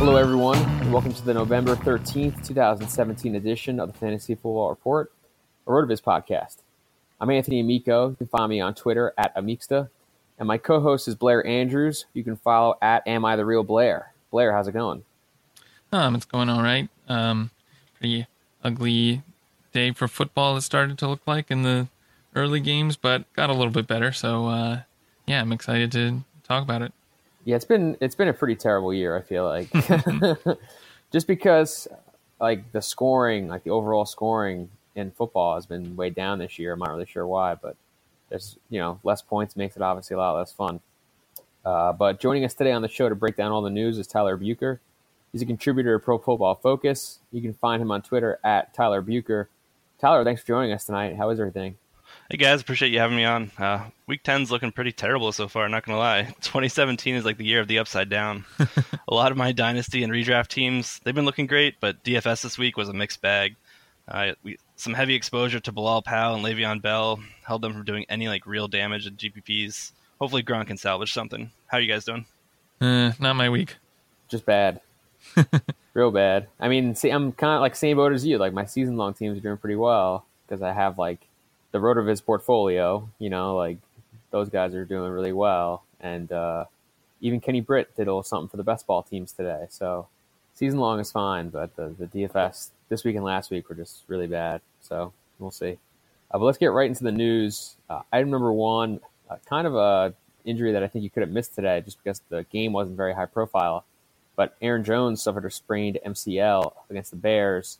Hello, 0.00 0.16
everyone, 0.16 0.56
and 0.56 0.90
welcome 0.90 1.12
to 1.12 1.24
the 1.26 1.34
November 1.34 1.76
13th, 1.76 2.46
2017 2.46 3.34
edition 3.34 3.78
of 3.78 3.92
the 3.92 3.98
Fantasy 3.98 4.34
Football 4.34 4.70
Report, 4.70 5.12
a 5.66 5.70
RotoViz 5.70 6.00
podcast. 6.00 6.56
I'm 7.20 7.28
Anthony 7.28 7.60
Amico. 7.60 8.08
You 8.08 8.16
can 8.16 8.26
find 8.26 8.48
me 8.48 8.62
on 8.62 8.74
Twitter 8.74 9.12
at 9.18 9.36
Amixta, 9.36 9.90
and 10.38 10.48
my 10.48 10.56
co-host 10.56 11.06
is 11.06 11.16
Blair 11.16 11.46
Andrews. 11.46 12.06
You 12.14 12.24
can 12.24 12.36
follow 12.36 12.78
at 12.80 13.06
Am 13.06 13.26
I 13.26 13.36
the 13.36 13.44
Real 13.44 13.62
Blair. 13.62 14.14
Blair, 14.30 14.54
how's 14.54 14.68
it 14.68 14.72
going? 14.72 15.04
Um, 15.92 16.14
it's 16.14 16.24
going 16.24 16.48
all 16.48 16.62
right. 16.62 16.88
Um, 17.06 17.50
pretty 17.98 18.26
ugly 18.64 19.20
day 19.74 19.90
for 19.90 20.08
football. 20.08 20.56
It 20.56 20.62
started 20.62 20.96
to 20.96 21.08
look 21.08 21.26
like 21.26 21.50
in 21.50 21.60
the 21.60 21.88
early 22.34 22.60
games, 22.60 22.96
but 22.96 23.30
got 23.34 23.50
a 23.50 23.54
little 23.54 23.70
bit 23.70 23.86
better. 23.86 24.12
So, 24.12 24.46
uh, 24.46 24.80
yeah, 25.26 25.42
I'm 25.42 25.52
excited 25.52 25.92
to 25.92 26.22
talk 26.42 26.62
about 26.62 26.80
it. 26.80 26.94
Yeah, 27.44 27.56
it's 27.56 27.64
been 27.64 27.96
it's 28.00 28.14
been 28.14 28.28
a 28.28 28.32
pretty 28.34 28.56
terrible 28.56 28.92
year. 28.92 29.16
I 29.16 29.22
feel 29.22 29.44
like 29.44 29.70
just 31.12 31.26
because 31.26 31.88
like 32.40 32.72
the 32.72 32.82
scoring, 32.82 33.48
like 33.48 33.64
the 33.64 33.70
overall 33.70 34.04
scoring 34.06 34.70
in 34.94 35.10
football 35.10 35.54
has 35.54 35.66
been 35.66 35.96
way 35.96 36.10
down 36.10 36.38
this 36.38 36.58
year. 36.58 36.72
I'm 36.72 36.78
not 36.78 36.90
really 36.90 37.06
sure 37.06 37.26
why, 37.26 37.54
but 37.54 37.76
there's 38.28 38.56
you 38.68 38.78
know 38.78 39.00
less 39.04 39.22
points 39.22 39.56
makes 39.56 39.76
it 39.76 39.82
obviously 39.82 40.14
a 40.14 40.18
lot 40.18 40.36
less 40.36 40.52
fun. 40.52 40.80
Uh, 41.64 41.92
but 41.92 42.20
joining 42.20 42.44
us 42.44 42.54
today 42.54 42.72
on 42.72 42.82
the 42.82 42.88
show 42.88 43.08
to 43.08 43.14
break 43.14 43.36
down 43.36 43.52
all 43.52 43.62
the 43.62 43.70
news 43.70 43.98
is 43.98 44.06
Tyler 44.06 44.36
Buecher. 44.36 44.78
He's 45.32 45.42
a 45.42 45.46
contributor 45.46 45.98
to 45.98 46.04
Pro 46.04 46.18
Football 46.18 46.54
Focus. 46.56 47.20
You 47.30 47.42
can 47.42 47.54
find 47.54 47.82
him 47.82 47.90
on 47.90 48.02
Twitter 48.02 48.38
at 48.42 48.74
Tyler 48.74 49.02
Buecher. 49.02 49.46
Tyler, 50.00 50.24
thanks 50.24 50.40
for 50.40 50.48
joining 50.48 50.72
us 50.72 50.86
tonight. 50.86 51.16
How 51.16 51.28
is 51.30 51.38
everything? 51.38 51.76
Hey 52.30 52.36
guys, 52.36 52.60
appreciate 52.60 52.92
you 52.92 52.98
having 52.98 53.16
me 53.16 53.24
on. 53.24 53.50
Uh, 53.58 53.86
week 54.06 54.22
10's 54.22 54.50
looking 54.50 54.72
pretty 54.72 54.92
terrible 54.92 55.32
so 55.32 55.48
far, 55.48 55.68
not 55.68 55.84
going 55.84 55.96
to 55.96 55.98
lie. 55.98 56.22
2017 56.40 57.14
is 57.14 57.24
like 57.24 57.36
the 57.36 57.44
year 57.44 57.60
of 57.60 57.68
the 57.68 57.78
upside 57.78 58.08
down. 58.08 58.44
a 59.08 59.14
lot 59.14 59.32
of 59.32 59.36
my 59.38 59.52
dynasty 59.52 60.02
and 60.02 60.12
redraft 60.12 60.48
teams, 60.48 61.00
they've 61.04 61.14
been 61.14 61.24
looking 61.24 61.46
great, 61.46 61.74
but 61.80 62.02
DFS 62.04 62.42
this 62.42 62.58
week 62.58 62.76
was 62.76 62.88
a 62.88 62.92
mixed 62.92 63.20
bag. 63.20 63.56
Uh, 64.08 64.32
we, 64.42 64.58
some 64.76 64.94
heavy 64.94 65.14
exposure 65.14 65.60
to 65.60 65.72
Bilal 65.72 66.02
Powell 66.02 66.34
and 66.34 66.44
Le'Veon 66.44 66.82
Bell 66.82 67.20
held 67.44 67.62
them 67.62 67.72
from 67.72 67.84
doing 67.84 68.06
any 68.08 68.28
like 68.28 68.46
real 68.46 68.68
damage 68.68 69.06
in 69.06 69.16
GPPs. 69.16 69.92
Hopefully 70.20 70.42
Gronk 70.42 70.66
can 70.66 70.76
salvage 70.76 71.12
something. 71.12 71.50
How 71.66 71.78
are 71.78 71.80
you 71.80 71.92
guys 71.92 72.04
doing? 72.04 72.26
Uh, 72.80 73.12
not 73.18 73.36
my 73.36 73.48
week. 73.48 73.76
Just 74.28 74.46
bad. 74.46 74.80
Real 75.94 76.10
bad. 76.10 76.46
I 76.58 76.68
mean, 76.68 76.94
see, 76.94 77.10
I'm 77.10 77.32
kind 77.32 77.54
of 77.54 77.60
like 77.60 77.74
same 77.74 77.96
boat 77.96 78.12
as 78.12 78.24
you. 78.24 78.38
Like 78.38 78.52
my 78.52 78.64
season 78.64 78.96
long 78.96 79.12
teams 79.14 79.36
are 79.36 79.40
doing 79.40 79.56
pretty 79.56 79.76
well 79.76 80.24
because 80.46 80.62
I 80.62 80.72
have 80.72 80.98
like 80.98 81.20
the 81.72 81.78
Rotoviz 81.78 82.24
portfolio, 82.24 83.08
you 83.18 83.30
know, 83.30 83.56
like 83.56 83.78
those 84.30 84.48
guys 84.48 84.74
are 84.74 84.84
doing 84.84 85.12
really 85.12 85.32
well. 85.32 85.84
And 86.00 86.30
uh, 86.32 86.64
even 87.20 87.40
Kenny 87.40 87.60
Britt 87.60 87.94
did 87.96 88.02
a 88.02 88.10
little 88.10 88.22
something 88.22 88.48
for 88.48 88.56
the 88.56 88.64
best 88.64 88.86
ball 88.86 89.02
teams 89.02 89.32
today. 89.32 89.66
So 89.68 90.08
season 90.54 90.78
long 90.80 91.00
is 91.00 91.12
fine, 91.12 91.48
but 91.48 91.76
the, 91.76 91.94
the 91.98 92.06
DFS 92.06 92.70
this 92.88 93.04
week 93.04 93.16
and 93.16 93.24
last 93.24 93.50
week 93.50 93.68
were 93.68 93.74
just 93.74 94.02
really 94.08 94.26
bad. 94.26 94.60
So 94.80 95.12
we'll 95.38 95.50
see. 95.50 95.78
Uh, 96.30 96.38
but 96.38 96.44
let's 96.44 96.58
get 96.58 96.68
right 96.68 96.88
into 96.88 97.04
the 97.04 97.12
news. 97.12 97.76
Uh, 97.88 98.02
item 98.12 98.30
number 98.30 98.52
one, 98.52 99.00
uh, 99.28 99.36
kind 99.46 99.66
of 99.66 99.74
a 99.74 100.14
injury 100.44 100.72
that 100.72 100.82
I 100.82 100.88
think 100.88 101.02
you 101.02 101.10
could 101.10 101.22
have 101.22 101.30
missed 101.30 101.54
today 101.54 101.80
just 101.82 102.02
because 102.02 102.22
the 102.28 102.44
game 102.44 102.72
wasn't 102.72 102.96
very 102.96 103.14
high 103.14 103.26
profile. 103.26 103.84
But 104.36 104.56
Aaron 104.62 104.84
Jones 104.84 105.22
suffered 105.22 105.44
a 105.44 105.50
sprained 105.50 105.98
MCL 106.04 106.72
against 106.88 107.10
the 107.10 107.16
Bears 107.16 107.78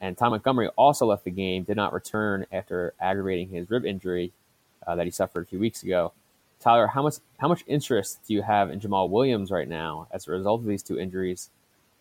and 0.00 0.16
Tom 0.16 0.30
Montgomery 0.30 0.68
also 0.76 1.06
left 1.06 1.24
the 1.24 1.30
game, 1.30 1.64
did 1.64 1.76
not 1.76 1.92
return 1.92 2.46
after 2.50 2.94
aggravating 3.00 3.48
his 3.48 3.70
rib 3.70 3.84
injury 3.84 4.32
uh, 4.86 4.96
that 4.96 5.04
he 5.04 5.10
suffered 5.10 5.42
a 5.42 5.46
few 5.46 5.58
weeks 5.58 5.82
ago. 5.82 6.12
Tyler, 6.60 6.86
how 6.86 7.02
much 7.02 7.16
how 7.38 7.48
much 7.48 7.64
interest 7.66 8.20
do 8.26 8.34
you 8.34 8.42
have 8.42 8.70
in 8.70 8.80
Jamaal 8.80 9.08
Williams 9.08 9.50
right 9.50 9.68
now 9.68 10.08
as 10.10 10.26
a 10.28 10.30
result 10.30 10.60
of 10.60 10.66
these 10.66 10.82
two 10.82 10.98
injuries? 10.98 11.50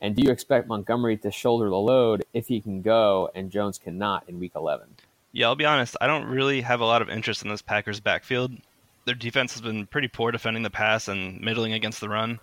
And 0.01 0.15
do 0.15 0.23
you 0.23 0.31
expect 0.31 0.67
Montgomery 0.67 1.17
to 1.17 1.31
shoulder 1.31 1.69
the 1.69 1.77
load 1.77 2.23
if 2.33 2.47
he 2.47 2.61
can 2.61 2.81
go 2.81 3.29
and 3.35 3.51
Jones 3.51 3.77
cannot 3.77 4.23
in 4.29 4.39
Week 4.39 4.53
11? 4.55 4.87
Yeah, 5.31 5.47
I'll 5.47 5.55
be 5.55 5.65
honest. 5.65 5.97
I 5.99 6.07
don't 6.07 6.25
really 6.25 6.61
have 6.61 6.79
a 6.79 6.85
lot 6.85 7.01
of 7.01 7.09
interest 7.09 7.43
in 7.43 7.49
this 7.49 7.61
Packers 7.61 7.99
backfield. 7.99 8.53
Their 9.05 9.15
defense 9.15 9.53
has 9.53 9.61
been 9.61 9.87
pretty 9.87 10.07
poor 10.07 10.31
defending 10.31 10.63
the 10.63 10.69
pass 10.69 11.07
and 11.07 11.39
middling 11.41 11.73
against 11.73 11.99
the 11.99 12.09
run. 12.09 12.39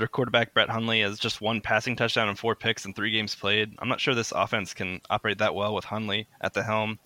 Their 0.00 0.08
quarterback 0.08 0.54
Brett 0.54 0.70
Hundley 0.70 1.02
has 1.02 1.18
just 1.18 1.42
one 1.42 1.60
passing 1.60 1.94
touchdown 1.94 2.30
and 2.30 2.38
four 2.38 2.54
picks 2.54 2.86
in 2.86 2.94
three 2.94 3.10
games 3.10 3.34
played. 3.34 3.74
I'm 3.78 3.88
not 3.90 4.00
sure 4.00 4.14
this 4.14 4.32
offense 4.32 4.72
can 4.72 5.02
operate 5.10 5.36
that 5.38 5.54
well 5.54 5.74
with 5.74 5.84
Hundley 5.84 6.26
at 6.40 6.54
the 6.54 6.62
helm. 6.62 6.98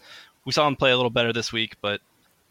We 0.45 0.53
saw 0.53 0.69
him 0.69 0.77
play 0.77 0.93
a 0.93 0.97
little 0.97 1.11
better 1.11 1.33
this 1.33 1.53
week, 1.53 1.75
but 1.81 2.01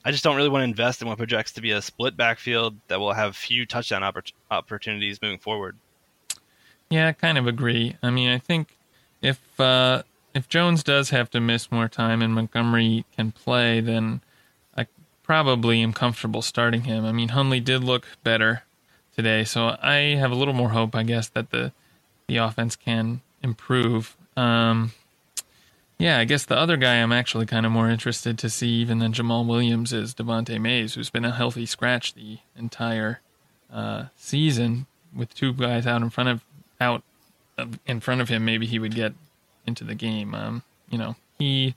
I 0.04 0.12
just 0.12 0.22
don't 0.22 0.36
really 0.36 0.50
want 0.50 0.60
to 0.60 0.66
invest 0.66 1.01
in 1.01 1.07
what 1.07 1.18
projects 1.18 1.54
to 1.54 1.62
be 1.62 1.72
a 1.72 1.81
split 1.81 2.18
backfield 2.18 2.75
that 2.90 3.00
will 3.00 3.13
have 3.13 3.38
few 3.38 3.66
touchdown 3.66 4.01
oppor- 4.01 4.34
opportunities 4.51 5.22
moving 5.22 5.40
forward. 5.40 5.78
Yeah, 6.90 7.07
I 7.07 7.13
kind 7.13 7.38
of 7.38 7.48
agree. 7.48 7.95
I 8.04 8.10
mean, 8.10 8.28
I 8.28 8.38
think 8.38 8.78
if 9.22 9.40
uh, 9.62 10.04
if 10.34 10.50
Jones 10.50 10.84
does 10.84 11.12
have 11.12 11.30
to 11.30 11.40
miss 11.40 11.72
more 11.72 11.88
time 11.88 12.22
and 12.22 12.36
Montgomery 12.36 13.06
can 13.16 13.31
play, 13.31 13.80
then 13.80 14.19
I 14.75 14.88
probably 15.24 15.81
am 15.81 15.94
comfortable 15.94 16.42
starting 16.42 16.81
him. 16.81 17.06
I 17.06 17.13
mean, 17.13 17.30
Hundley 17.30 17.62
did 17.62 17.81
look 17.81 18.06
better 18.25 18.63
today, 19.15 19.44
so 19.44 19.77
I 19.81 20.15
have 20.15 20.31
a 20.31 20.36
little 20.36 20.54
more 20.54 20.69
hope, 20.69 20.95
I 20.95 21.04
guess, 21.04 21.30
that 21.30 21.51
the 21.51 21.71
the 22.27 22.38
offense 22.38 22.75
can 22.75 23.21
improve. 23.42 24.15
Um, 24.38 24.94
yeah, 25.98 26.19
I 26.19 26.25
guess 26.25 26.45
the 26.45 26.57
other 26.57 26.77
guy 26.77 26.95
I'm 26.95 27.12
actually 27.12 27.45
kind 27.45 27.65
of 27.65 27.71
more 27.71 27.89
interested 27.89 28.38
to 28.39 28.50
see 28.50 28.69
even 28.69 29.00
than 29.00 29.13
Jamaal 29.13 29.45
Williams 29.45 29.94
is 29.94 30.13
Devante 30.13 30.60
Mays, 30.60 30.95
who's 30.95 31.10
been 31.10 31.25
a 31.25 31.31
healthy 31.31 31.65
scratch 31.65 32.13
the 32.13 32.39
entire 32.57 33.21
uh, 33.71 34.06
season 34.15 34.86
with 35.16 35.33
two 35.36 35.54
guys 35.54 35.86
out 35.86 36.01
in 36.01 36.09
front 36.09 36.30
of 36.30 36.44
out 36.81 37.04
in 37.86 38.00
front 38.00 38.21
of 38.21 38.30
him. 38.30 38.45
Maybe 38.45 38.66
he 38.66 38.80
would 38.80 38.95
get 38.95 39.13
into 39.66 39.83
the 39.83 39.95
game. 39.95 40.33
Um, 40.33 40.63
you 40.89 40.98
know, 40.98 41.16
he 41.38 41.75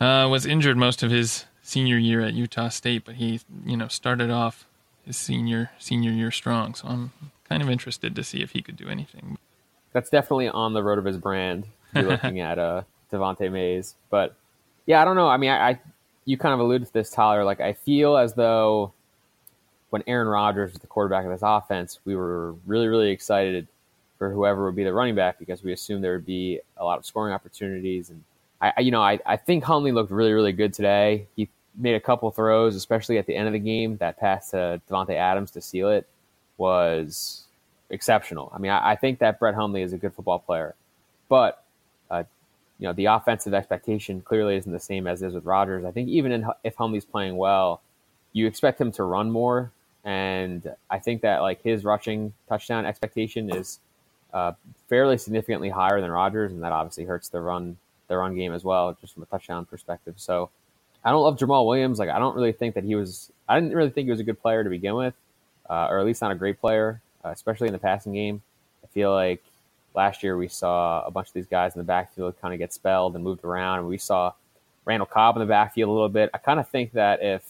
uh, 0.00 0.26
was 0.30 0.44
injured 0.44 0.76
most 0.76 1.02
of 1.02 1.10
his 1.10 1.46
senior 1.62 1.96
year 1.96 2.20
at 2.20 2.34
Utah 2.34 2.68
State, 2.68 3.04
but 3.04 3.16
he 3.16 3.40
you 3.64 3.76
know 3.76 3.88
started 3.88 4.30
off 4.30 4.66
his 5.04 5.16
senior 5.16 5.70
senior 5.78 6.10
year 6.10 6.30
strong. 6.30 6.74
So 6.74 6.88
I'm 6.88 7.12
kind 7.48 7.62
of 7.62 7.70
interested 7.70 8.14
to 8.16 8.24
see 8.24 8.42
if 8.42 8.52
he 8.52 8.62
could 8.62 8.76
do 8.76 8.88
anything. 8.88 9.38
That's 9.92 10.10
definitely 10.10 10.48
on 10.48 10.72
the 10.72 10.82
road 10.82 10.98
of 10.98 11.04
his 11.04 11.18
brand. 11.18 11.66
You're 11.94 12.04
looking 12.04 12.40
at 12.40 12.58
uh, 12.58 12.82
Devante 13.12 13.50
Mays. 13.50 13.94
But 14.10 14.34
yeah, 14.86 15.02
I 15.02 15.04
don't 15.04 15.16
know. 15.16 15.28
I 15.28 15.36
mean, 15.36 15.50
I, 15.50 15.70
I 15.70 15.80
you 16.24 16.38
kind 16.38 16.54
of 16.54 16.60
alluded 16.60 16.86
to 16.88 16.92
this, 16.92 17.10
Tyler. 17.10 17.44
Like 17.44 17.60
I 17.60 17.72
feel 17.74 18.16
as 18.16 18.34
though 18.34 18.92
when 19.90 20.02
Aaron 20.06 20.28
Rodgers 20.28 20.72
was 20.72 20.80
the 20.80 20.86
quarterback 20.86 21.24
of 21.26 21.30
this 21.30 21.42
offense, 21.42 22.00
we 22.04 22.16
were 22.16 22.54
really, 22.66 22.88
really 22.88 23.10
excited 23.10 23.68
for 24.18 24.30
whoever 24.30 24.64
would 24.64 24.76
be 24.76 24.84
the 24.84 24.92
running 24.92 25.14
back 25.14 25.38
because 25.38 25.62
we 25.62 25.72
assumed 25.72 26.02
there 26.02 26.12
would 26.14 26.24
be 26.24 26.60
a 26.78 26.84
lot 26.84 26.98
of 26.98 27.04
scoring 27.04 27.34
opportunities. 27.34 28.08
And 28.08 28.22
I, 28.60 28.80
you 28.80 28.90
know, 28.90 29.02
I, 29.02 29.18
I 29.26 29.36
think 29.36 29.64
Hundley 29.64 29.92
looked 29.92 30.10
really, 30.10 30.32
really 30.32 30.52
good 30.52 30.72
today. 30.72 31.26
He 31.36 31.48
made 31.76 31.94
a 31.94 32.00
couple 32.00 32.30
throws, 32.30 32.74
especially 32.76 33.18
at 33.18 33.26
the 33.26 33.34
end 33.34 33.46
of 33.46 33.52
the 33.52 33.58
game. 33.58 33.96
That 33.98 34.18
pass 34.18 34.50
to 34.50 34.80
Davante 34.90 35.14
Adams 35.14 35.50
to 35.52 35.60
seal 35.60 35.88
it 35.88 36.08
was 36.58 37.44
exceptional. 37.90 38.50
I 38.54 38.58
mean, 38.58 38.70
I, 38.70 38.92
I 38.92 38.96
think 38.96 39.18
that 39.20 39.38
Brett 39.38 39.54
Hundley 39.54 39.82
is 39.82 39.92
a 39.92 39.98
good 39.98 40.14
football 40.14 40.38
player, 40.38 40.74
but 41.28 41.64
uh, 42.10 42.24
you 42.78 42.86
know, 42.88 42.92
the 42.92 43.06
offensive 43.06 43.54
expectation 43.54 44.20
clearly 44.20 44.56
isn't 44.56 44.72
the 44.72 44.80
same 44.80 45.06
as 45.06 45.22
is 45.22 45.34
with 45.34 45.44
Rodgers. 45.44 45.84
I 45.84 45.92
think 45.92 46.08
even 46.08 46.32
in, 46.32 46.46
if 46.64 46.74
Hundley's 46.74 47.04
playing 47.04 47.36
well, 47.36 47.80
you 48.32 48.46
expect 48.46 48.80
him 48.80 48.90
to 48.92 49.04
run 49.04 49.30
more. 49.30 49.70
And 50.04 50.74
I 50.90 50.98
think 50.98 51.22
that 51.22 51.42
like 51.42 51.62
his 51.62 51.84
rushing 51.84 52.32
touchdown 52.48 52.84
expectation 52.84 53.54
is 53.54 53.78
uh, 54.32 54.52
fairly 54.88 55.16
significantly 55.16 55.68
higher 55.68 56.00
than 56.00 56.10
Rodgers, 56.10 56.52
and 56.52 56.62
that 56.62 56.72
obviously 56.72 57.04
hurts 57.04 57.28
the 57.28 57.40
run 57.40 57.76
the 58.08 58.16
run 58.16 58.34
game 58.34 58.52
as 58.52 58.64
well, 58.64 58.96
just 59.00 59.14
from 59.14 59.22
a 59.22 59.26
touchdown 59.26 59.64
perspective. 59.64 60.14
So 60.16 60.50
I 61.04 61.10
don't 61.10 61.22
love 61.22 61.38
Jamaal 61.38 61.66
Williams. 61.66 61.98
Like 61.98 62.10
I 62.10 62.18
don't 62.18 62.36
really 62.36 62.52
think 62.52 62.74
that 62.74 62.84
he 62.84 62.94
was. 62.94 63.30
I 63.48 63.58
didn't 63.58 63.76
really 63.76 63.90
think 63.90 64.06
he 64.06 64.10
was 64.10 64.20
a 64.20 64.24
good 64.24 64.40
player 64.40 64.62
to 64.62 64.70
begin 64.70 64.94
with, 64.94 65.14
uh, 65.68 65.88
or 65.90 65.98
at 65.98 66.06
least 66.06 66.22
not 66.22 66.30
a 66.30 66.36
great 66.36 66.60
player, 66.60 67.00
uh, 67.24 67.30
especially 67.30 67.68
in 67.68 67.72
the 67.72 67.78
passing 67.78 68.12
game. 68.12 68.42
I 68.84 68.86
feel 68.88 69.12
like 69.12 69.42
last 69.94 70.22
year 70.22 70.36
we 70.36 70.48
saw 70.48 71.04
a 71.04 71.10
bunch 71.10 71.28
of 71.28 71.34
these 71.34 71.46
guys 71.46 71.74
in 71.74 71.78
the 71.78 71.84
backfield 71.84 72.40
kind 72.40 72.54
of 72.54 72.58
get 72.58 72.72
spelled 72.72 73.14
and 73.14 73.24
moved 73.24 73.44
around, 73.44 73.80
and 73.80 73.88
we 73.88 73.98
saw 73.98 74.32
Randall 74.84 75.06
Cobb 75.06 75.36
in 75.36 75.40
the 75.40 75.46
backfield 75.46 75.88
a 75.88 75.92
little 75.92 76.08
bit. 76.08 76.30
I 76.34 76.38
kind 76.38 76.60
of 76.60 76.68
think 76.68 76.92
that 76.92 77.22
if 77.22 77.42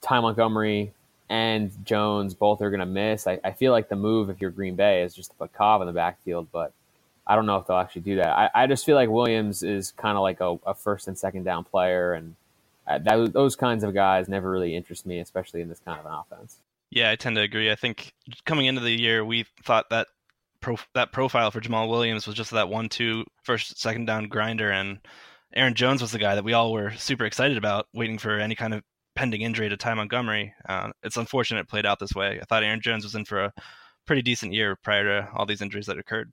Ty 0.00 0.20
Montgomery 0.20 0.92
and 1.28 1.70
Jones 1.84 2.34
both 2.34 2.62
are 2.62 2.70
going 2.70 2.80
to 2.80 2.86
miss, 2.86 3.26
I, 3.26 3.38
I, 3.44 3.52
feel 3.52 3.72
like 3.72 3.88
the 3.88 3.96
move 3.96 4.30
if 4.30 4.40
you're 4.40 4.50
Green 4.50 4.76
Bay 4.76 5.02
is 5.02 5.14
just 5.14 5.30
to 5.30 5.36
put 5.36 5.52
Cobb 5.52 5.82
in 5.82 5.86
the 5.86 5.92
backfield, 5.92 6.48
but 6.50 6.72
I 7.26 7.36
don't 7.36 7.44
know 7.44 7.56
if 7.58 7.66
they'll 7.66 7.76
actually 7.76 8.02
do 8.02 8.16
that. 8.16 8.28
I, 8.28 8.50
I 8.54 8.66
just 8.66 8.86
feel 8.86 8.96
like 8.96 9.10
Williams 9.10 9.62
is 9.62 9.92
kind 9.92 10.16
of 10.16 10.22
like 10.22 10.40
a, 10.40 10.58
a, 10.66 10.74
first 10.74 11.08
and 11.08 11.18
second 11.18 11.44
down 11.44 11.64
player, 11.64 12.14
and 12.14 12.34
that, 12.88 13.32
those 13.32 13.56
kinds 13.56 13.84
of 13.84 13.92
guys 13.92 14.28
never 14.28 14.50
really 14.50 14.74
interest 14.74 15.04
me, 15.04 15.20
especially 15.20 15.60
in 15.60 15.68
this 15.68 15.80
kind 15.84 16.00
of 16.00 16.06
an 16.06 16.12
offense. 16.12 16.60
Yeah, 16.90 17.10
I 17.10 17.16
tend 17.16 17.36
to 17.36 17.42
agree. 17.42 17.70
I 17.70 17.74
think 17.74 18.12
coming 18.46 18.66
into 18.66 18.80
the 18.80 18.90
year, 18.90 19.24
we 19.24 19.44
thought 19.62 19.90
that 19.90 20.06
pro- 20.60 20.78
that 20.94 21.12
profile 21.12 21.50
for 21.50 21.60
Jamaal 21.60 21.88
Williams 21.88 22.26
was 22.26 22.34
just 22.34 22.50
that 22.52 22.70
one-two 22.70 23.24
first 23.42 23.78
second 23.78 24.06
down 24.06 24.28
grinder, 24.28 24.70
and 24.70 24.98
Aaron 25.54 25.74
Jones 25.74 26.00
was 26.00 26.12
the 26.12 26.18
guy 26.18 26.34
that 26.34 26.44
we 26.44 26.54
all 26.54 26.72
were 26.72 26.92
super 26.92 27.26
excited 27.26 27.58
about, 27.58 27.86
waiting 27.92 28.18
for 28.18 28.38
any 28.38 28.54
kind 28.54 28.72
of 28.72 28.82
pending 29.16 29.42
injury 29.42 29.68
to 29.68 29.76
Ty 29.76 29.94
Montgomery. 29.94 30.54
Uh, 30.68 30.90
it's 31.02 31.16
unfortunate 31.16 31.60
it 31.60 31.68
played 31.68 31.86
out 31.86 31.98
this 31.98 32.14
way. 32.14 32.38
I 32.40 32.44
thought 32.44 32.62
Aaron 32.62 32.80
Jones 32.80 33.04
was 33.04 33.14
in 33.14 33.24
for 33.24 33.44
a 33.44 33.52
pretty 34.06 34.22
decent 34.22 34.54
year 34.54 34.76
prior 34.76 35.04
to 35.04 35.28
all 35.34 35.44
these 35.44 35.60
injuries 35.60 35.86
that 35.86 35.98
occurred. 35.98 36.32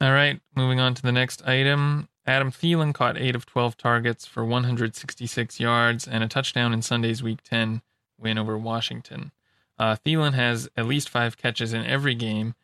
All 0.00 0.12
right, 0.12 0.38
moving 0.54 0.78
on 0.78 0.94
to 0.94 1.02
the 1.02 1.12
next 1.12 1.46
item. 1.48 2.08
Adam 2.26 2.50
Thielen 2.50 2.92
caught 2.92 3.16
8 3.16 3.36
of 3.36 3.46
12 3.46 3.76
targets 3.76 4.26
for 4.26 4.44
166 4.44 5.60
yards 5.60 6.08
and 6.08 6.24
a 6.24 6.28
touchdown 6.28 6.72
in 6.72 6.82
Sunday's 6.82 7.22
Week 7.22 7.40
10 7.42 7.82
win 8.18 8.36
over 8.36 8.58
Washington. 8.58 9.30
Uh, 9.78 9.96
Thielen 10.04 10.34
has 10.34 10.68
at 10.76 10.86
least 10.86 11.08
five 11.08 11.36
catches 11.36 11.72
in 11.72 11.84
every 11.84 12.14
game 12.14 12.54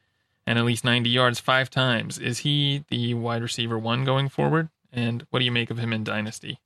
and 0.46 0.58
at 0.58 0.64
least 0.64 0.84
90 0.84 1.08
yards 1.10 1.38
five 1.38 1.70
times. 1.70 2.18
Is 2.18 2.38
he 2.38 2.84
the 2.88 3.14
wide 3.14 3.42
receiver 3.42 3.78
one 3.78 4.04
going 4.04 4.28
forward? 4.28 4.68
And 4.92 5.26
what 5.30 5.38
do 5.38 5.44
you 5.44 5.52
make 5.52 5.70
of 5.70 5.78
him 5.78 5.92
in 5.92 6.04
Dynasty? 6.04 6.58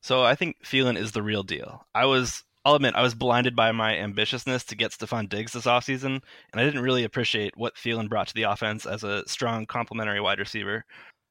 So 0.00 0.22
I 0.22 0.34
think 0.34 0.58
Thielen 0.64 0.96
is 0.96 1.12
the 1.12 1.22
real 1.22 1.42
deal. 1.42 1.86
I 1.94 2.04
was, 2.06 2.44
I'll 2.64 2.74
admit, 2.74 2.94
I 2.94 3.02
was 3.02 3.14
blinded 3.14 3.56
by 3.56 3.72
my 3.72 3.94
ambitiousness 3.94 4.64
to 4.66 4.76
get 4.76 4.92
Stefon 4.92 5.28
Diggs 5.28 5.52
this 5.52 5.64
offseason, 5.64 6.20
and 6.52 6.60
I 6.60 6.64
didn't 6.64 6.82
really 6.82 7.04
appreciate 7.04 7.56
what 7.56 7.74
Thielen 7.74 8.08
brought 8.08 8.28
to 8.28 8.34
the 8.34 8.42
offense 8.44 8.86
as 8.86 9.02
a 9.02 9.26
strong 9.26 9.66
complementary 9.66 10.20
wide 10.20 10.38
receiver. 10.38 10.84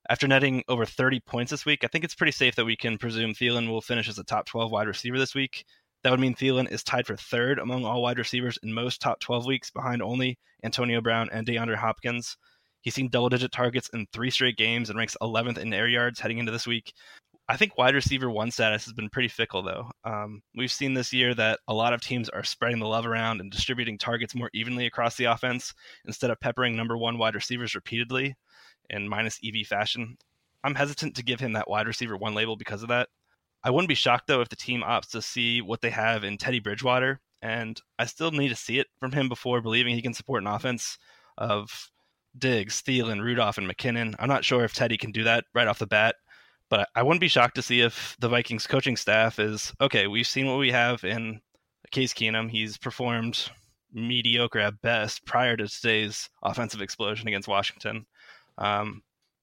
After 0.09 0.27
netting 0.27 0.63
over 0.67 0.85
30 0.85 1.21
points 1.21 1.51
this 1.51 1.65
week, 1.65 1.83
I 1.83 1.87
think 1.87 2.03
it's 2.03 2.15
pretty 2.15 2.33
safe 2.33 2.55
that 2.55 2.65
we 2.65 2.75
can 2.75 2.97
presume 2.97 3.33
Thielen 3.33 3.69
will 3.69 3.81
finish 3.81 4.09
as 4.09 4.19
a 4.19 4.23
top 4.25 4.45
12 4.45 4.69
wide 4.69 4.87
receiver 4.87 5.17
this 5.17 5.33
week. 5.33 5.63
That 6.03 6.11
would 6.11 6.19
mean 6.19 6.35
Thielen 6.35 6.69
is 6.69 6.83
tied 6.83 7.07
for 7.07 7.15
third 7.15 7.57
among 7.57 7.85
all 7.85 8.01
wide 8.01 8.19
receivers 8.19 8.59
in 8.63 8.73
most 8.73 8.99
top 8.99 9.21
12 9.21 9.45
weeks, 9.45 9.71
behind 9.71 10.01
only 10.01 10.37
Antonio 10.61 10.99
Brown 10.99 11.29
and 11.31 11.47
DeAndre 11.47 11.77
Hopkins. 11.77 12.35
He's 12.81 12.93
seen 12.93 13.07
double 13.07 13.29
digit 13.29 13.53
targets 13.53 13.89
in 13.93 14.05
three 14.11 14.29
straight 14.29 14.57
games 14.57 14.89
and 14.89 14.99
ranks 14.99 15.15
11th 15.21 15.57
in 15.57 15.73
air 15.73 15.87
yards 15.87 16.19
heading 16.19 16.37
into 16.37 16.51
this 16.51 16.67
week. 16.67 16.91
I 17.47 17.55
think 17.55 17.77
wide 17.77 17.95
receiver 17.95 18.29
one 18.29 18.51
status 18.51 18.83
has 18.83 18.93
been 18.93 19.09
pretty 19.09 19.29
fickle, 19.29 19.63
though. 19.63 19.89
Um, 20.03 20.41
we've 20.53 20.71
seen 20.71 20.93
this 20.93 21.13
year 21.13 21.33
that 21.35 21.59
a 21.69 21.73
lot 21.73 21.93
of 21.93 22.01
teams 22.01 22.27
are 22.27 22.43
spreading 22.43 22.79
the 22.79 22.87
love 22.87 23.05
around 23.05 23.39
and 23.39 23.49
distributing 23.49 23.97
targets 23.97 24.35
more 24.35 24.49
evenly 24.53 24.85
across 24.85 25.15
the 25.15 25.25
offense 25.25 25.73
instead 26.05 26.29
of 26.29 26.41
peppering 26.41 26.75
number 26.75 26.97
one 26.97 27.17
wide 27.17 27.35
receivers 27.35 27.73
repeatedly 27.73 28.35
in 28.93 29.09
minus 29.09 29.39
EV 29.43 29.67
fashion. 29.67 30.17
I'm 30.63 30.75
hesitant 30.75 31.15
to 31.15 31.23
give 31.23 31.39
him 31.39 31.53
that 31.53 31.69
wide 31.69 31.87
receiver 31.87 32.15
one 32.15 32.35
label 32.35 32.55
because 32.55 32.83
of 32.83 32.89
that. 32.89 33.09
I 33.63 33.69
wouldn't 33.69 33.89
be 33.89 33.95
shocked 33.95 34.27
though 34.27 34.41
if 34.41 34.49
the 34.49 34.55
team 34.55 34.81
opts 34.81 35.11
to 35.11 35.21
see 35.21 35.61
what 35.61 35.81
they 35.81 35.89
have 35.89 36.23
in 36.23 36.37
Teddy 36.37 36.59
Bridgewater, 36.59 37.19
and 37.41 37.79
I 37.97 38.05
still 38.05 38.31
need 38.31 38.49
to 38.49 38.55
see 38.55 38.79
it 38.79 38.87
from 38.99 39.11
him 39.11 39.29
before 39.29 39.61
believing 39.61 39.95
he 39.95 40.01
can 40.01 40.13
support 40.13 40.43
an 40.43 40.47
offense 40.47 40.97
of 41.37 41.89
Diggs, 42.37 42.81
Thielen, 42.81 43.21
Rudolph, 43.21 43.57
and 43.57 43.69
McKinnon. 43.69 44.15
I'm 44.19 44.29
not 44.29 44.45
sure 44.45 44.63
if 44.63 44.73
Teddy 44.73 44.97
can 44.97 45.11
do 45.11 45.23
that 45.23 45.45
right 45.53 45.67
off 45.67 45.79
the 45.79 45.87
bat, 45.87 46.15
but 46.69 46.89
I 46.95 47.03
wouldn't 47.03 47.21
be 47.21 47.27
shocked 47.27 47.55
to 47.55 47.61
see 47.61 47.81
if 47.81 48.15
the 48.19 48.29
Vikings 48.29 48.67
coaching 48.67 48.97
staff 48.97 49.39
is 49.39 49.73
okay. 49.79 50.07
We've 50.07 50.27
seen 50.27 50.47
what 50.47 50.59
we 50.59 50.71
have 50.71 51.03
in 51.03 51.41
Case 51.91 52.13
Keenum. 52.13 52.49
He's 52.49 52.77
performed 52.77 53.49
mediocre 53.93 54.59
at 54.59 54.81
best 54.81 55.25
prior 55.25 55.55
to 55.55 55.67
today's 55.67 56.29
offensive 56.41 56.81
explosion 56.81 57.27
against 57.27 57.47
Washington. 57.47 58.05
Um, 58.57 59.01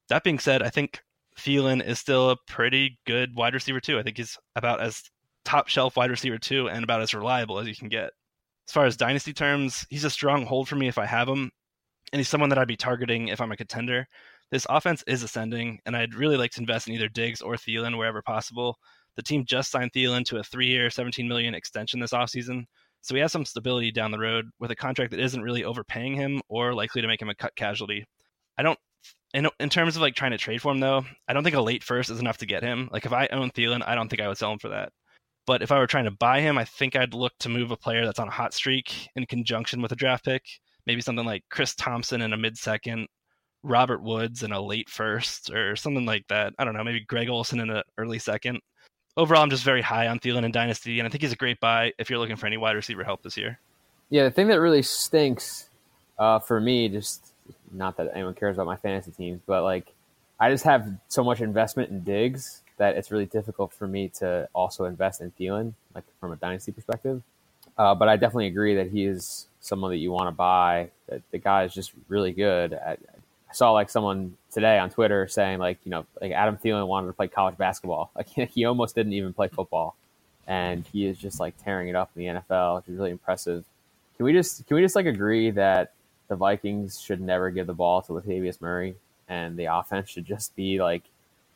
that 0.09 0.25
being 0.25 0.39
said, 0.39 0.63
I 0.63 0.71
think 0.71 1.01
Thielen 1.39 1.85
is 1.85 1.99
still 1.99 2.31
a 2.31 2.37
pretty 2.47 2.99
good 3.07 3.35
wide 3.35 3.55
receiver 3.55 3.81
too. 3.81 3.99
I 3.99 4.03
think 4.03 4.17
he's 4.17 4.37
about 4.57 4.81
as 4.81 5.03
top 5.45 5.69
shelf 5.69 5.97
wide 5.97 6.11
receiver 6.11 6.39
too, 6.39 6.69
and 6.69 6.85
about 6.85 7.03
as 7.03 7.15
reliable 7.15 7.59
as 7.59 7.67
you 7.67 7.75
can 7.75 7.89
get. 7.89 8.11
As 8.69 8.73
far 8.73 8.85
as 8.85 8.97
dynasty 8.97 9.33
terms, 9.33 9.87
he's 9.91 10.05
a 10.05 10.11
strong 10.11 10.47
hold 10.47 10.69
for 10.69 10.77
me 10.77 10.89
if 10.89 10.99
I 10.99 11.07
have 11.07 11.29
him, 11.29 11.51
and 12.13 12.21
he's 12.21 12.29
someone 12.29 12.51
that 12.51 12.59
I'd 12.59 12.69
be 12.69 12.77
targeting 12.77 13.29
if 13.29 13.41
I'm 13.41 13.53
a 13.53 13.57
contender. 13.57 14.07
This 14.51 14.67
offense 14.69 15.03
is 15.07 15.23
ascending, 15.23 15.81
and 15.87 15.97
I'd 15.97 16.15
really 16.15 16.37
like 16.37 16.51
to 16.53 16.61
invest 16.61 16.89
in 16.89 16.95
either 16.95 17.09
Diggs 17.09 17.41
or 17.41 17.55
Thielen 17.55 17.97
wherever 17.97 18.23
possible. 18.23 18.77
The 19.17 19.23
team 19.23 19.45
just 19.45 19.71
signed 19.71 19.93
Thielen 19.93 20.25
to 20.27 20.39
a 20.39 20.43
three-year, 20.45 20.91
17 20.91 21.27
million 21.27 21.55
extension 21.55 22.01
this 22.01 22.13
offseason, 22.13 22.65
so 23.03 23.15
he 23.15 23.21
has 23.21 23.33
some 23.33 23.45
stability 23.45 23.91
down 23.91 24.11
the 24.11 24.19
road 24.19 24.47
with 24.59 24.71
a 24.71 24.77
contract 24.77 25.11
that 25.13 25.21
isn't 25.21 25.43
really 25.43 25.65
overpaying 25.65 26.15
him 26.15 26.43
or 26.49 26.75
likely 26.75 27.01
to 27.01 27.09
make 27.09 27.23
him 27.23 27.31
a 27.31 27.35
cut 27.35 27.55
casualty. 27.57 28.05
I 28.59 28.63
don't 28.63 28.79
in 29.35 29.49
in 29.59 29.69
terms 29.69 29.97
of 29.97 30.03
like 30.03 30.15
trying 30.15 30.33
to 30.33 30.39
trade 30.39 30.63
for 30.63 30.73
him 30.73 30.81
though, 30.81 31.05
I 31.29 31.33
don't 31.33 31.45
think 31.45 31.57
a 31.57 31.61
late 31.61 31.85
first 31.85 32.11
is 32.11 32.21
enough 32.21 32.39
to 32.39 32.47
get 32.47 32.63
him. 32.63 32.89
Like 32.93 33.07
if 33.07 33.13
I 33.13 33.29
own 33.29 33.51
Thielen, 33.51 33.87
I 33.87 33.95
don't 33.95 34.09
think 34.09 34.23
I 34.23 34.29
would 34.29 34.39
sell 34.39 34.53
him 34.53 34.59
for 34.59 34.69
that. 34.71 34.93
But 35.47 35.63
if 35.63 35.73
I 35.73 35.79
were 35.79 35.87
trying 35.87 36.05
to 36.05 36.11
buy 36.11 36.41
him, 36.41 36.59
I 36.59 36.65
think 36.65 36.97
I'd 36.97 37.15
look 37.15 37.33
to 37.41 37.49
move 37.49 37.71
a 37.71 37.77
player 37.77 38.05
that's 38.05 38.19
on 38.19 38.29
a 38.29 38.33
hot 38.33 38.55
streak 38.55 39.09
in 39.17 39.27
conjunction 39.27 39.83
with 39.83 39.93
a 39.93 39.97
draft 39.97 40.25
pick. 40.25 40.45
Maybe 40.87 41.01
something 41.01 41.27
like 41.27 41.45
Chris 41.51 41.75
Thompson 41.75 42.23
in 42.23 42.33
a 42.33 42.37
mid 42.37 42.57
second, 42.57 43.09
Robert 43.63 44.03
Woods 44.03 44.43
in 44.43 44.53
a 44.53 44.61
late 44.61 44.89
first, 44.89 45.51
or 45.51 45.77
something 45.77 46.07
like 46.07 46.27
that. 46.29 46.55
I 46.59 46.65
don't 46.65 46.75
know, 46.75 46.85
maybe 46.85 47.01
Greg 47.01 47.29
Olsen 47.29 47.61
in 47.61 47.71
an 47.71 47.83
early 47.99 48.19
second. 48.19 48.61
Overall, 49.17 49.43
I'm 49.43 49.51
just 49.51 49.65
very 49.65 49.83
high 49.83 50.07
on 50.07 50.21
Thielen 50.21 50.45
in 50.45 50.53
Dynasty, 50.53 51.01
and 51.01 51.07
I 51.07 51.11
think 51.11 51.23
he's 51.23 51.33
a 51.33 51.37
great 51.37 51.61
buy 51.61 51.93
if 51.99 52.09
you're 52.09 52.19
looking 52.19 52.37
for 52.37 52.47
any 52.47 52.57
wide 52.57 52.77
receiver 52.77 53.05
help 53.05 53.23
this 53.23 53.37
year. 53.37 53.59
Yeah, 54.09 54.25
the 54.25 54.31
thing 54.31 54.49
that 54.49 54.61
really 54.61 54.83
stinks 54.83 55.69
uh, 56.19 56.39
for 56.39 56.61
me, 56.61 56.89
just 56.89 57.30
Not 57.73 57.97
that 57.97 58.11
anyone 58.15 58.35
cares 58.35 58.57
about 58.57 58.67
my 58.67 58.77
fantasy 58.77 59.11
teams, 59.11 59.41
but 59.47 59.63
like 59.63 59.93
I 60.39 60.51
just 60.51 60.65
have 60.65 60.89
so 61.09 61.23
much 61.23 61.41
investment 61.41 61.91
in 61.91 62.03
Diggs 62.03 62.63
that 62.79 62.97
it's 62.97 63.11
really 63.11 63.27
difficult 63.27 63.73
for 63.73 63.87
me 63.87 64.09
to 64.09 64.49
also 64.55 64.87
invest 64.87 65.21
in 65.21 65.31
Thielen, 65.33 65.75
like 65.95 66.05
from 66.19 66.33
a 66.33 66.37
dynasty 66.37 66.73
perspective. 66.73 67.23
Uh, 67.77 67.95
but 67.95 68.09
I 68.09 68.17
definitely 68.17 68.47
agree 68.47 68.75
that 68.77 68.91
he 68.91 69.05
is 69.05 69.47
someone 69.61 69.91
that 69.91 69.99
you 69.99 70.11
want 70.11 70.29
to 70.29 70.33
buy. 70.33 70.91
That 71.09 71.23
the 71.31 71.39
guy 71.39 71.65
is 71.65 71.75
just 71.75 71.93
really 72.09 72.33
good. 72.33 72.73
I, 72.75 72.93
I 72.93 73.53
saw 73.53 73.73
like 73.73 73.91
someone 73.91 74.37
today 74.51 74.79
on 74.79 74.91
Twitter 74.91 75.29
saying 75.29 75.59
like 75.59 75.79
you 75.85 75.91
know 75.91 76.07
like 76.21 76.33
Adam 76.33 76.57
Thielen 76.57 76.87
wanted 76.87 77.09
to 77.09 77.13
play 77.13 77.29
college 77.29 77.57
basketball. 77.57 78.11
Like 78.17 78.29
he 78.29 78.65
almost 78.65 78.95
didn't 78.95 79.13
even 79.13 79.33
play 79.35 79.49
football, 79.49 79.95
and 80.47 80.87
he 80.91 81.07
is 81.07 81.19
just 81.19 81.39
like 81.39 81.55
tearing 81.63 81.89
it 81.89 81.97
up 81.97 82.11
in 82.17 82.23
the 82.23 82.41
NFL, 82.41 82.77
which 82.77 82.89
is 82.89 82.97
really 82.97 83.11
impressive. 83.11 83.65
Can 84.17 84.25
we 84.25 84.33
just 84.33 84.67
can 84.67 84.77
we 84.77 84.83
just 84.83 84.97
like 84.97 85.07
agree 85.07 85.51
that 85.51 85.93
the 86.31 86.37
Vikings 86.37 87.01
should 87.01 87.21
never 87.21 87.51
give 87.51 87.67
the 87.67 87.75
ball 87.75 88.01
to 88.03 88.13
Latavius 88.13 88.63
Murray, 88.63 88.95
and 89.29 89.59
the 89.59 89.67
offense 89.67 90.09
should 90.09 90.25
just 90.25 90.55
be 90.57 90.81
like 90.81 91.03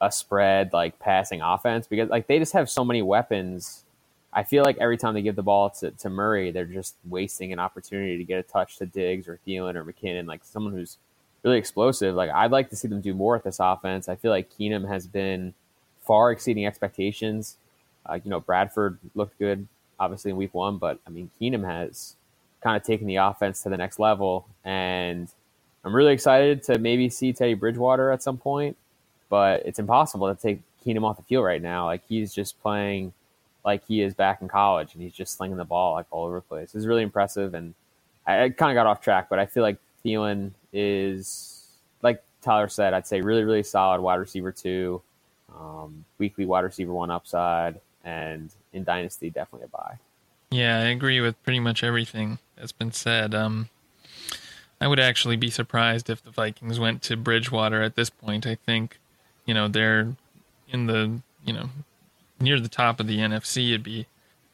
a 0.00 0.10
spread 0.10 0.72
like 0.72 0.98
passing 0.98 1.40
offense 1.40 1.86
because 1.86 2.10
like 2.10 2.26
they 2.26 2.38
just 2.38 2.52
have 2.52 2.68
so 2.68 2.84
many 2.84 3.00
weapons. 3.00 3.84
I 4.32 4.42
feel 4.42 4.64
like 4.64 4.76
every 4.78 4.98
time 4.98 5.14
they 5.14 5.22
give 5.22 5.36
the 5.36 5.44
ball 5.44 5.70
to, 5.70 5.92
to 5.92 6.10
Murray, 6.10 6.50
they're 6.50 6.64
just 6.64 6.96
wasting 7.08 7.52
an 7.52 7.60
opportunity 7.60 8.18
to 8.18 8.24
get 8.24 8.40
a 8.40 8.42
touch 8.42 8.76
to 8.78 8.86
Diggs 8.86 9.28
or 9.28 9.38
Thielen 9.46 9.76
or 9.76 9.84
McKinnon, 9.84 10.26
like 10.26 10.40
someone 10.44 10.72
who's 10.72 10.98
really 11.44 11.56
explosive. 11.56 12.16
Like 12.16 12.30
I'd 12.30 12.50
like 12.50 12.68
to 12.70 12.76
see 12.76 12.88
them 12.88 13.00
do 13.00 13.14
more 13.14 13.34
with 13.34 13.44
this 13.44 13.60
offense. 13.60 14.08
I 14.08 14.16
feel 14.16 14.32
like 14.32 14.50
Keenum 14.52 14.88
has 14.88 15.06
been 15.06 15.54
far 16.04 16.32
exceeding 16.32 16.66
expectations. 16.66 17.58
Uh, 18.04 18.14
you 18.14 18.28
know, 18.28 18.40
Bradford 18.40 18.98
looked 19.14 19.38
good, 19.38 19.68
obviously 20.00 20.32
in 20.32 20.36
week 20.36 20.52
one, 20.52 20.78
but 20.78 20.98
I 21.06 21.10
mean, 21.10 21.30
Keenum 21.40 21.64
has 21.64 22.16
kind 22.64 22.76
of 22.78 22.82
taking 22.82 23.06
the 23.06 23.16
offense 23.16 23.62
to 23.62 23.68
the 23.68 23.76
next 23.76 24.00
level, 24.00 24.48
and 24.64 25.28
I'm 25.84 25.94
really 25.94 26.14
excited 26.14 26.64
to 26.64 26.78
maybe 26.78 27.10
see 27.10 27.32
Teddy 27.34 27.54
Bridgewater 27.54 28.10
at 28.10 28.22
some 28.24 28.38
point. 28.38 28.76
But 29.28 29.66
it's 29.66 29.78
impossible 29.78 30.34
to 30.34 30.40
take 30.40 30.62
Keenum 30.84 31.04
off 31.04 31.18
the 31.18 31.22
field 31.24 31.44
right 31.44 31.62
now. 31.62 31.86
Like 31.86 32.02
he's 32.08 32.34
just 32.34 32.60
playing 32.62 33.12
like 33.64 33.86
he 33.86 34.02
is 34.02 34.14
back 34.14 34.42
in 34.42 34.48
college, 34.48 34.94
and 34.94 35.02
he's 35.02 35.12
just 35.12 35.36
slinging 35.36 35.58
the 35.58 35.64
ball 35.64 35.94
like 35.94 36.06
all 36.10 36.24
over 36.24 36.36
the 36.36 36.40
place. 36.42 36.74
It's 36.74 36.86
really 36.86 37.02
impressive, 37.02 37.54
and 37.54 37.74
I, 38.26 38.44
I 38.44 38.50
kind 38.50 38.72
of 38.72 38.74
got 38.82 38.86
off 38.86 39.02
track, 39.02 39.28
but 39.28 39.38
I 39.38 39.46
feel 39.46 39.62
like 39.62 39.78
Thielen 40.04 40.52
is 40.72 41.66
like 42.02 42.22
Tyler 42.42 42.68
said. 42.68 42.94
I'd 42.94 43.06
say 43.06 43.20
really, 43.20 43.44
really 43.44 43.62
solid 43.62 44.00
wide 44.00 44.16
receiver 44.16 44.52
two, 44.52 45.02
um, 45.54 46.04
weekly 46.18 46.46
wide 46.46 46.64
receiver 46.64 46.92
one 46.92 47.10
upside, 47.10 47.80
and 48.04 48.50
in 48.72 48.84
dynasty 48.84 49.30
definitely 49.30 49.66
a 49.66 49.68
buy. 49.68 49.98
Yeah, 50.54 50.78
I 50.78 50.84
agree 50.84 51.20
with 51.20 51.42
pretty 51.42 51.58
much 51.58 51.82
everything 51.82 52.38
that's 52.56 52.70
been 52.70 52.92
said. 52.92 53.34
Um, 53.34 53.70
I 54.80 54.86
would 54.86 55.00
actually 55.00 55.34
be 55.34 55.50
surprised 55.50 56.08
if 56.08 56.22
the 56.22 56.30
Vikings 56.30 56.78
went 56.78 57.02
to 57.02 57.16
Bridgewater 57.16 57.82
at 57.82 57.96
this 57.96 58.08
point. 58.08 58.46
I 58.46 58.54
think, 58.54 59.00
you 59.46 59.52
know, 59.52 59.66
they're 59.66 60.14
in 60.68 60.86
the, 60.86 61.20
you 61.44 61.52
know, 61.52 61.70
near 62.38 62.60
the 62.60 62.68
top 62.68 63.00
of 63.00 63.08
the 63.08 63.18
NFC. 63.18 63.70
It'd 63.70 63.82
be, 63.82 64.06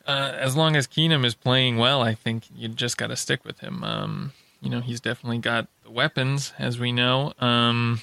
uh, 0.06 0.32
as 0.36 0.56
long 0.56 0.74
as 0.74 0.86
Keenum 0.86 1.22
is 1.22 1.34
playing 1.34 1.76
well, 1.76 2.00
I 2.00 2.14
think 2.14 2.44
you 2.56 2.68
just 2.68 2.96
got 2.96 3.08
to 3.08 3.16
stick 3.16 3.44
with 3.44 3.60
him. 3.60 3.84
Um, 3.84 4.32
you 4.62 4.70
know, 4.70 4.80
he's 4.80 5.00
definitely 5.00 5.40
got 5.40 5.68
the 5.84 5.90
weapons, 5.90 6.54
as 6.58 6.78
we 6.78 6.92
know. 6.92 7.34
Um, 7.40 8.00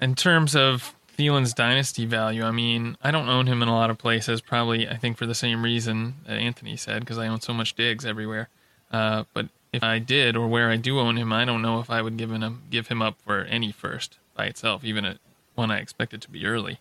in 0.00 0.14
terms 0.14 0.56
of 0.56 0.94
Thielen's 1.16 1.54
dynasty 1.54 2.06
value, 2.06 2.42
I 2.42 2.50
mean, 2.50 2.96
I 3.02 3.10
don't 3.10 3.28
own 3.28 3.46
him 3.46 3.62
in 3.62 3.68
a 3.68 3.74
lot 3.74 3.90
of 3.90 3.98
places, 3.98 4.40
probably, 4.40 4.88
I 4.88 4.96
think, 4.96 5.16
for 5.16 5.26
the 5.26 5.34
same 5.34 5.62
reason 5.62 6.14
that 6.26 6.38
Anthony 6.38 6.76
said, 6.76 7.00
because 7.00 7.18
I 7.18 7.26
own 7.26 7.40
so 7.40 7.52
much 7.52 7.74
Diggs 7.74 8.06
everywhere. 8.06 8.48
Uh, 8.90 9.24
but 9.34 9.48
if 9.72 9.82
I 9.82 9.98
did, 9.98 10.36
or 10.36 10.48
where 10.48 10.70
I 10.70 10.76
do 10.76 10.98
own 10.98 11.16
him, 11.16 11.32
I 11.32 11.44
don't 11.44 11.62
know 11.62 11.80
if 11.80 11.90
I 11.90 12.02
would 12.02 12.16
give 12.16 12.30
him 12.32 12.62
give 12.70 12.88
him 12.88 13.02
up 13.02 13.16
for 13.24 13.42
any 13.42 13.70
first 13.70 14.18
by 14.34 14.46
itself, 14.46 14.84
even 14.84 15.04
at 15.04 15.18
one 15.54 15.70
I 15.70 15.78
expected 15.78 16.16
it 16.16 16.22
to 16.22 16.30
be 16.30 16.46
early. 16.46 16.78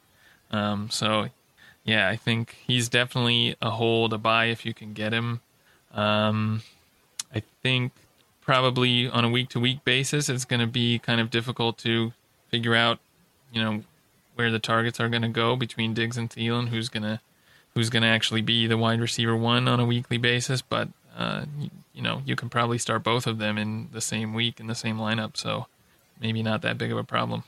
Um, 0.51 0.89
so, 0.89 1.29
yeah, 1.83 2.07
I 2.07 2.15
think 2.15 2.55
he's 2.65 2.89
definitely 2.89 3.55
a 3.61 3.71
hold, 3.71 4.13
a 4.13 4.17
buy 4.17 4.45
if 4.45 4.65
you 4.65 4.73
can 4.73 4.93
get 4.93 5.13
him. 5.13 5.41
Um, 5.93 6.63
I 7.33 7.43
think 7.61 7.91
probably 8.41 9.07
on 9.07 9.25
a 9.25 9.29
week 9.29 9.49
to 9.49 9.59
week 9.59 9.83
basis, 9.83 10.29
it's 10.29 10.45
going 10.45 10.59
to 10.59 10.67
be 10.67 10.97
kind 10.99 11.21
of 11.21 11.29
difficult 11.29 11.77
to 11.79 12.13
figure 12.49 12.73
out, 12.73 12.99
you 13.51 13.61
know, 13.61 13.83
where 14.39 14.49
the 14.49 14.57
targets 14.57 15.01
are 15.01 15.09
going 15.09 15.21
to 15.21 15.27
go 15.27 15.57
between 15.57 15.93
Diggs 15.93 16.15
and 16.15 16.29
Thielen, 16.29 16.69
who's 16.69 16.87
going 16.87 17.03
to 17.03 17.19
who's 17.73 17.89
going 17.89 18.03
to 18.03 18.07
actually 18.07 18.41
be 18.41 18.67
the 18.67 18.77
wide 18.77 19.01
receiver 19.01 19.35
one 19.35 19.67
on 19.67 19.81
a 19.81 19.85
weekly 19.85 20.17
basis. 20.17 20.61
But 20.61 20.87
uh, 21.17 21.43
you, 21.59 21.69
you 21.93 22.01
know, 22.01 22.21
you 22.25 22.37
can 22.37 22.47
probably 22.47 22.77
start 22.77 23.03
both 23.03 23.27
of 23.27 23.37
them 23.37 23.57
in 23.57 23.89
the 23.91 23.99
same 23.99 24.33
week 24.33 24.61
in 24.61 24.67
the 24.67 24.75
same 24.75 24.97
lineup, 24.97 25.35
so 25.35 25.67
maybe 26.21 26.41
not 26.41 26.61
that 26.61 26.77
big 26.77 26.89
of 26.89 26.97
a 26.97 27.03
problem. 27.03 27.43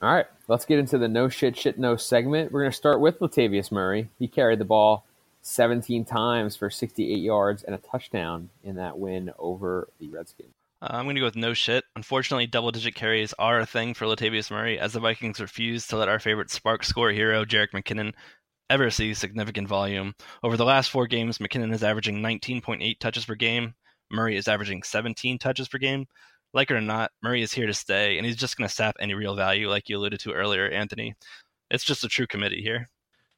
All 0.00 0.14
right, 0.14 0.24
let's 0.48 0.64
get 0.64 0.78
into 0.78 0.96
the 0.96 1.08
no 1.08 1.28
shit 1.28 1.58
shit 1.58 1.78
no 1.78 1.96
segment. 1.96 2.52
We're 2.52 2.62
going 2.62 2.72
to 2.72 2.76
start 2.76 3.00
with 3.00 3.18
Latavius 3.18 3.70
Murray. 3.70 4.08
He 4.18 4.26
carried 4.26 4.60
the 4.60 4.64
ball 4.64 5.04
17 5.42 6.06
times 6.06 6.56
for 6.56 6.70
68 6.70 7.18
yards 7.18 7.62
and 7.62 7.74
a 7.74 7.78
touchdown 7.78 8.48
in 8.64 8.76
that 8.76 8.98
win 8.98 9.30
over 9.38 9.88
the 10.00 10.08
Redskins. 10.08 10.54
Uh, 10.82 10.88
I'm 10.92 11.04
going 11.04 11.16
to 11.16 11.20
go 11.20 11.26
with 11.26 11.36
no 11.36 11.52
shit. 11.52 11.84
Unfortunately, 11.94 12.46
double 12.46 12.70
digit 12.70 12.94
carries 12.94 13.34
are 13.38 13.60
a 13.60 13.66
thing 13.66 13.92
for 13.92 14.06
Latavius 14.06 14.50
Murray, 14.50 14.78
as 14.78 14.94
the 14.94 15.00
Vikings 15.00 15.40
refuse 15.40 15.86
to 15.88 15.96
let 15.96 16.08
our 16.08 16.18
favorite 16.18 16.50
spark 16.50 16.84
score 16.84 17.10
hero, 17.10 17.44
Jerick 17.44 17.72
McKinnon, 17.74 18.14
ever 18.70 18.88
see 18.88 19.12
significant 19.12 19.68
volume. 19.68 20.14
Over 20.42 20.56
the 20.56 20.64
last 20.64 20.90
four 20.90 21.06
games, 21.06 21.38
McKinnon 21.38 21.74
is 21.74 21.82
averaging 21.82 22.22
19.8 22.22 22.98
touches 22.98 23.26
per 23.26 23.34
game. 23.34 23.74
Murray 24.10 24.36
is 24.36 24.48
averaging 24.48 24.82
17 24.82 25.38
touches 25.38 25.68
per 25.68 25.78
game. 25.78 26.06
Like 26.54 26.70
it 26.70 26.76
or 26.76 26.80
not, 26.80 27.12
Murray 27.22 27.42
is 27.42 27.52
here 27.52 27.66
to 27.66 27.74
stay, 27.74 28.16
and 28.16 28.26
he's 28.26 28.36
just 28.36 28.56
going 28.56 28.66
to 28.66 28.74
sap 28.74 28.96
any 28.98 29.14
real 29.14 29.36
value, 29.36 29.68
like 29.68 29.88
you 29.88 29.98
alluded 29.98 30.20
to 30.20 30.32
earlier, 30.32 30.68
Anthony. 30.68 31.14
It's 31.70 31.84
just 31.84 32.04
a 32.04 32.08
true 32.08 32.26
committee 32.26 32.62
here. 32.62 32.88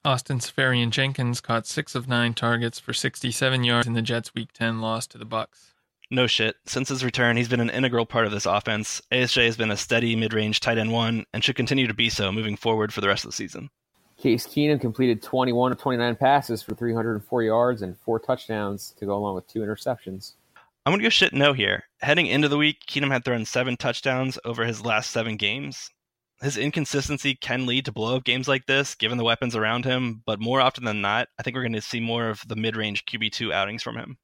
Austin 0.04 0.38
Seferian 0.38 0.90
Jenkins 0.90 1.40
caught 1.40 1.66
six 1.66 1.94
of 1.94 2.08
nine 2.08 2.34
targets 2.34 2.78
for 2.78 2.92
67 2.92 3.64
yards 3.64 3.86
in 3.86 3.92
the 3.94 4.02
Jets' 4.02 4.34
Week 4.34 4.52
10 4.52 4.80
loss 4.80 5.06
to 5.08 5.18
the 5.18 5.26
Bucs. 5.26 5.71
No 6.12 6.26
shit. 6.26 6.56
Since 6.66 6.90
his 6.90 7.02
return, 7.02 7.38
he's 7.38 7.48
been 7.48 7.58
an 7.58 7.70
integral 7.70 8.04
part 8.04 8.26
of 8.26 8.32
this 8.32 8.44
offense. 8.44 9.00
ASJ 9.10 9.46
has 9.46 9.56
been 9.56 9.70
a 9.70 9.78
steady 9.78 10.14
mid-range 10.14 10.60
tight 10.60 10.76
end 10.76 10.92
one 10.92 11.24
and 11.32 11.42
should 11.42 11.56
continue 11.56 11.86
to 11.86 11.94
be 11.94 12.10
so 12.10 12.30
moving 12.30 12.54
forward 12.54 12.92
for 12.92 13.00
the 13.00 13.08
rest 13.08 13.24
of 13.24 13.30
the 13.30 13.34
season. 13.34 13.70
Case 14.18 14.46
Keenum 14.46 14.78
completed 14.78 15.22
21 15.22 15.72
of 15.72 15.78
29 15.78 16.16
passes 16.16 16.62
for 16.62 16.74
304 16.74 17.42
yards 17.44 17.80
and 17.80 17.96
four 17.96 18.18
touchdowns 18.18 18.94
to 18.98 19.06
go 19.06 19.16
along 19.16 19.36
with 19.36 19.48
two 19.48 19.60
interceptions. 19.60 20.34
I'm 20.84 20.90
going 20.90 20.98
to 20.98 21.04
go 21.04 21.08
shit 21.08 21.32
no 21.32 21.54
here. 21.54 21.84
Heading 22.02 22.26
into 22.26 22.48
the 22.48 22.58
week, 22.58 22.80
Keenum 22.86 23.10
had 23.10 23.24
thrown 23.24 23.46
seven 23.46 23.78
touchdowns 23.78 24.38
over 24.44 24.66
his 24.66 24.84
last 24.84 25.12
seven 25.12 25.38
games. 25.38 25.88
His 26.42 26.58
inconsistency 26.58 27.36
can 27.36 27.64
lead 27.64 27.86
to 27.86 27.92
blow 27.92 28.16
up 28.16 28.24
games 28.24 28.48
like 28.48 28.66
this, 28.66 28.94
given 28.94 29.16
the 29.16 29.24
weapons 29.24 29.56
around 29.56 29.86
him, 29.86 30.22
but 30.26 30.40
more 30.40 30.60
often 30.60 30.84
than 30.84 31.00
not, 31.00 31.28
I 31.38 31.42
think 31.42 31.56
we're 31.56 31.62
going 31.62 31.72
to 31.72 31.80
see 31.80 32.00
more 32.00 32.28
of 32.28 32.46
the 32.46 32.56
mid 32.56 32.76
range 32.76 33.06
QB2 33.06 33.50
outings 33.50 33.82
from 33.82 33.96
him. 33.96 34.18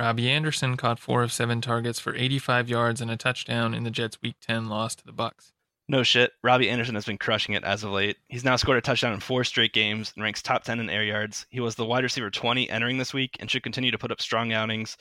Robbie 0.00 0.30
Anderson 0.30 0.78
caught 0.78 0.98
four 0.98 1.22
of 1.22 1.30
seven 1.30 1.60
targets 1.60 2.00
for 2.00 2.16
85 2.16 2.70
yards 2.70 3.02
and 3.02 3.10
a 3.10 3.18
touchdown 3.18 3.74
in 3.74 3.84
the 3.84 3.90
Jets' 3.90 4.16
Week 4.22 4.34
10 4.40 4.66
loss 4.66 4.94
to 4.94 5.04
the 5.04 5.12
Bucs. 5.12 5.52
No 5.88 6.02
shit, 6.02 6.32
Robbie 6.42 6.70
Anderson 6.70 6.94
has 6.94 7.04
been 7.04 7.18
crushing 7.18 7.54
it 7.54 7.64
as 7.64 7.84
of 7.84 7.90
late. 7.90 8.16
He's 8.28 8.42
now 8.42 8.56
scored 8.56 8.78
a 8.78 8.80
touchdown 8.80 9.12
in 9.12 9.20
four 9.20 9.44
straight 9.44 9.74
games 9.74 10.10
and 10.16 10.24
ranks 10.24 10.40
top 10.40 10.64
10 10.64 10.80
in 10.80 10.88
air 10.88 11.04
yards. 11.04 11.44
He 11.50 11.60
was 11.60 11.74
the 11.74 11.84
wide 11.84 12.02
receiver 12.02 12.30
20 12.30 12.70
entering 12.70 12.96
this 12.96 13.12
week 13.12 13.36
and 13.40 13.50
should 13.50 13.62
continue 13.62 13.90
to 13.90 13.98
put 13.98 14.10
up 14.10 14.22
strong 14.22 14.54
outings. 14.54 14.96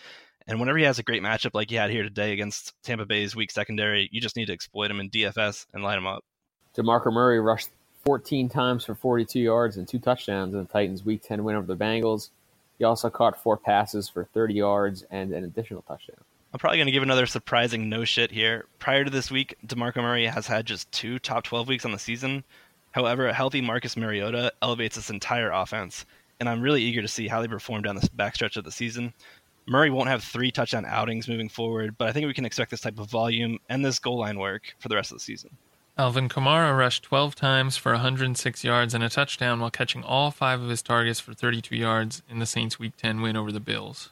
And 0.47 0.59
whenever 0.59 0.77
he 0.77 0.83
has 0.83 0.99
a 0.99 1.03
great 1.03 1.23
matchup 1.23 1.51
like 1.53 1.69
he 1.69 1.77
had 1.77 1.91
here 1.91 2.03
today 2.03 2.33
against 2.33 2.73
Tampa 2.83 3.05
Bay's 3.05 3.37
weak 3.37 3.51
secondary, 3.51 4.09
you 4.11 4.19
just 4.19 4.35
need 4.35 4.47
to 4.47 4.53
exploit 4.53 4.91
him 4.91 4.99
in 4.99 5.09
DFS 5.09 5.65
and 5.73 5.81
light 5.81 5.97
him 5.97 6.07
up. 6.07 6.25
DeMarco 6.75 7.13
Murray 7.13 7.39
rushed 7.39 7.69
14 8.03 8.49
times 8.49 8.83
for 8.83 8.95
42 8.95 9.39
yards 9.39 9.77
and 9.77 9.87
two 9.87 9.99
touchdowns 9.99 10.53
in 10.53 10.59
the 10.59 10.65
Titans' 10.65 11.05
Week 11.05 11.21
10 11.23 11.45
win 11.45 11.55
over 11.55 11.67
the 11.67 11.77
Bengals. 11.77 12.31
He 12.79 12.85
also 12.85 13.09
caught 13.09 13.41
four 13.41 13.57
passes 13.57 14.09
for 14.09 14.23
30 14.23 14.53
yards 14.53 15.03
and 15.11 15.33
an 15.33 15.43
additional 15.43 15.81
touchdown. 15.83 16.15
I'm 16.51 16.59
probably 16.59 16.77
going 16.77 16.87
to 16.87 16.91
give 16.91 17.03
another 17.03 17.27
surprising 17.27 17.89
no 17.89 18.05
shit 18.05 18.31
here. 18.31 18.65
Prior 18.79 19.03
to 19.03 19.11
this 19.11 19.29
week, 19.29 19.55
DeMarco 19.67 19.97
Murray 19.97 20.25
has 20.25 20.47
had 20.47 20.65
just 20.65 20.91
two 20.91 21.19
top 21.19 21.43
12 21.43 21.67
weeks 21.67 21.85
on 21.85 21.91
the 21.91 21.99
season. 21.99 22.43
However, 22.91 23.27
a 23.27 23.33
healthy 23.33 23.61
Marcus 23.61 23.95
Mariota 23.95 24.51
elevates 24.61 24.95
this 24.95 25.11
entire 25.11 25.51
offense, 25.51 26.05
and 26.39 26.49
I'm 26.49 26.61
really 26.61 26.81
eager 26.81 27.03
to 27.03 27.07
see 27.07 27.27
how 27.27 27.41
they 27.41 27.47
perform 27.47 27.83
down 27.83 27.95
this 27.95 28.09
backstretch 28.09 28.57
of 28.57 28.63
the 28.63 28.71
season. 28.71 29.13
Murray 29.67 29.91
won't 29.91 30.09
have 30.09 30.23
three 30.23 30.49
touchdown 30.49 30.85
outings 30.87 31.27
moving 31.27 31.49
forward, 31.49 31.95
but 31.99 32.07
I 32.07 32.13
think 32.13 32.25
we 32.25 32.33
can 32.33 32.45
expect 32.45 32.71
this 32.71 32.81
type 32.81 32.97
of 32.97 33.11
volume 33.11 33.59
and 33.69 33.85
this 33.85 33.99
goal 33.99 34.17
line 34.17 34.39
work 34.39 34.73
for 34.79 34.87
the 34.87 34.95
rest 34.95 35.11
of 35.11 35.17
the 35.17 35.23
season. 35.23 35.51
Alvin 35.99 36.29
Kamara 36.29 36.77
rushed 36.77 37.03
12 37.03 37.35
times 37.35 37.75
for 37.75 37.91
106 37.91 38.63
yards 38.63 38.93
and 38.93 39.03
a 39.03 39.09
touchdown 39.09 39.59
while 39.59 39.69
catching 39.69 40.01
all 40.01 40.31
five 40.31 40.61
of 40.61 40.69
his 40.69 40.81
targets 40.81 41.19
for 41.19 41.33
32 41.33 41.75
yards 41.75 42.23
in 42.29 42.39
the 42.39 42.45
Saints' 42.45 42.79
Week 42.79 42.95
10 42.95 43.19
win 43.19 43.35
over 43.35 43.51
the 43.51 43.59
Bills. 43.59 44.09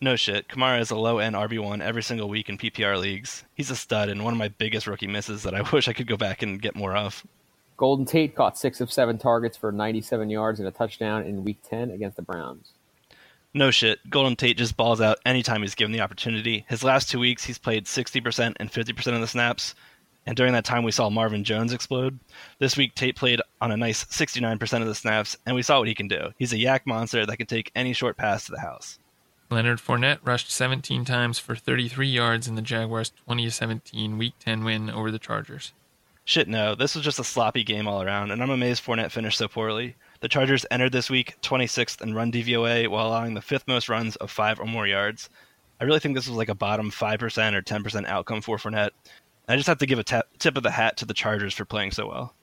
No 0.00 0.16
shit. 0.16 0.48
Kamara 0.48 0.80
is 0.80 0.90
a 0.90 0.96
low 0.96 1.18
end 1.18 1.36
RB1 1.36 1.80
every 1.80 2.02
single 2.02 2.28
week 2.28 2.48
in 2.48 2.58
PPR 2.58 2.98
leagues. 2.98 3.44
He's 3.54 3.70
a 3.70 3.76
stud 3.76 4.08
and 4.08 4.24
one 4.24 4.34
of 4.34 4.38
my 4.38 4.48
biggest 4.48 4.88
rookie 4.88 5.06
misses 5.06 5.44
that 5.44 5.54
I 5.54 5.62
wish 5.72 5.86
I 5.86 5.92
could 5.92 6.08
go 6.08 6.16
back 6.16 6.42
and 6.42 6.60
get 6.60 6.74
more 6.74 6.96
of. 6.96 7.24
Golden 7.76 8.04
Tate 8.04 8.34
caught 8.34 8.58
six 8.58 8.80
of 8.80 8.90
seven 8.90 9.16
targets 9.16 9.56
for 9.56 9.70
97 9.70 10.30
yards 10.30 10.58
and 10.58 10.66
a 10.66 10.72
touchdown 10.72 11.22
in 11.22 11.44
Week 11.44 11.58
10 11.70 11.92
against 11.92 12.16
the 12.16 12.22
Browns. 12.22 12.72
No 13.54 13.70
shit. 13.70 14.00
Golden 14.10 14.34
Tate 14.34 14.58
just 14.58 14.76
balls 14.76 15.00
out 15.00 15.18
anytime 15.24 15.62
he's 15.62 15.76
given 15.76 15.92
the 15.92 16.00
opportunity. 16.00 16.66
His 16.68 16.82
last 16.82 17.08
two 17.08 17.20
weeks, 17.20 17.44
he's 17.44 17.58
played 17.58 17.84
60% 17.84 18.54
and 18.58 18.72
50% 18.72 19.14
of 19.14 19.20
the 19.20 19.28
snaps. 19.28 19.76
And 20.28 20.36
during 20.36 20.52
that 20.52 20.66
time, 20.66 20.84
we 20.84 20.92
saw 20.92 21.08
Marvin 21.08 21.42
Jones 21.42 21.72
explode. 21.72 22.18
This 22.58 22.76
week, 22.76 22.94
Tate 22.94 23.16
played 23.16 23.40
on 23.62 23.72
a 23.72 23.78
nice 23.78 24.04
69% 24.04 24.82
of 24.82 24.86
the 24.86 24.94
snaps, 24.94 25.38
and 25.46 25.56
we 25.56 25.62
saw 25.62 25.78
what 25.78 25.88
he 25.88 25.94
can 25.94 26.06
do. 26.06 26.34
He's 26.38 26.52
a 26.52 26.58
YAC 26.58 26.80
monster 26.84 27.24
that 27.24 27.38
can 27.38 27.46
take 27.46 27.72
any 27.74 27.94
short 27.94 28.18
pass 28.18 28.44
to 28.44 28.52
the 28.52 28.60
house. 28.60 28.98
Leonard 29.48 29.78
Fournette 29.78 30.18
rushed 30.22 30.50
17 30.50 31.06
times 31.06 31.38
for 31.38 31.56
33 31.56 32.08
yards 32.08 32.46
in 32.46 32.56
the 32.56 32.60
Jaguars' 32.60 33.08
2017 33.08 34.18
Week 34.18 34.34
10 34.38 34.64
win 34.64 34.90
over 34.90 35.10
the 35.10 35.18
Chargers. 35.18 35.72
Shit, 36.26 36.46
no. 36.46 36.74
This 36.74 36.94
was 36.94 37.04
just 37.04 37.18
a 37.18 37.24
sloppy 37.24 37.64
game 37.64 37.88
all 37.88 38.02
around, 38.02 38.30
and 38.30 38.42
I'm 38.42 38.50
amazed 38.50 38.84
Fournette 38.84 39.10
finished 39.10 39.38
so 39.38 39.48
poorly. 39.48 39.96
The 40.20 40.28
Chargers 40.28 40.66
entered 40.70 40.92
this 40.92 41.08
week 41.08 41.40
26th 41.40 42.02
in 42.02 42.12
run 42.12 42.30
DVOA 42.30 42.88
while 42.88 43.06
allowing 43.06 43.32
the 43.32 43.40
fifth 43.40 43.66
most 43.66 43.88
runs 43.88 44.14
of 44.16 44.30
five 44.30 44.60
or 44.60 44.66
more 44.66 44.86
yards. 44.86 45.30
I 45.80 45.84
really 45.84 46.00
think 46.00 46.16
this 46.16 46.28
was 46.28 46.36
like 46.36 46.50
a 46.50 46.54
bottom 46.54 46.90
5% 46.90 47.54
or 47.54 47.62
10% 47.62 48.06
outcome 48.06 48.42
for 48.42 48.58
Fournette. 48.58 48.90
I 49.48 49.56
just 49.56 49.66
have 49.66 49.78
to 49.78 49.86
give 49.86 49.98
a 49.98 50.04
tap, 50.04 50.26
tip 50.38 50.56
of 50.56 50.62
the 50.62 50.70
hat 50.70 50.98
to 50.98 51.06
the 51.06 51.14
Chargers 51.14 51.54
for 51.54 51.64
playing 51.64 51.92
so 51.92 52.06
well. 52.06 52.34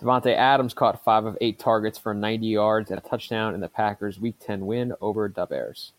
Davante 0.00 0.34
Adams 0.34 0.74
caught 0.74 1.04
five 1.04 1.24
of 1.24 1.38
eight 1.40 1.58
targets 1.58 1.98
for 1.98 2.14
90 2.14 2.46
yards 2.46 2.90
and 2.90 2.98
a 2.98 3.08
touchdown 3.08 3.54
in 3.54 3.60
the 3.60 3.68
Packers' 3.68 4.18
Week 4.18 4.34
10 4.40 4.66
win 4.66 4.92
over 5.00 5.32
the 5.34 5.46
Bears. 5.46 5.92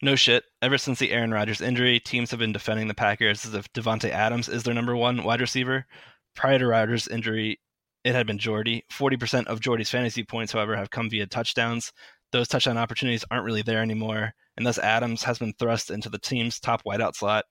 No 0.00 0.16
shit. 0.16 0.44
Ever 0.60 0.78
since 0.78 0.98
the 0.98 1.12
Aaron 1.12 1.32
Rodgers 1.32 1.60
injury, 1.60 2.00
teams 2.00 2.30
have 2.30 2.40
been 2.40 2.52
defending 2.52 2.88
the 2.88 2.94
Packers 2.94 3.44
as 3.44 3.54
if 3.54 3.72
Davante 3.72 4.10
Adams 4.10 4.48
is 4.48 4.62
their 4.62 4.74
number 4.74 4.96
one 4.96 5.22
wide 5.22 5.40
receiver. 5.40 5.86
Prior 6.34 6.58
to 6.58 6.66
Rodgers' 6.66 7.06
injury, 7.08 7.60
it 8.02 8.14
had 8.14 8.26
been 8.26 8.38
Jordy. 8.38 8.84
40% 8.90 9.46
of 9.46 9.60
Jordy's 9.60 9.90
fantasy 9.90 10.24
points, 10.24 10.52
however, 10.52 10.74
have 10.74 10.90
come 10.90 11.08
via 11.08 11.26
touchdowns. 11.26 11.92
Those 12.32 12.48
touchdown 12.48 12.78
opportunities 12.78 13.24
aren't 13.30 13.44
really 13.44 13.62
there 13.62 13.82
anymore, 13.82 14.34
and 14.56 14.66
thus 14.66 14.78
Adams 14.78 15.22
has 15.22 15.38
been 15.38 15.52
thrust 15.58 15.90
into 15.90 16.08
the 16.08 16.18
team's 16.18 16.58
top 16.58 16.82
wideout 16.84 17.14
slot. 17.14 17.44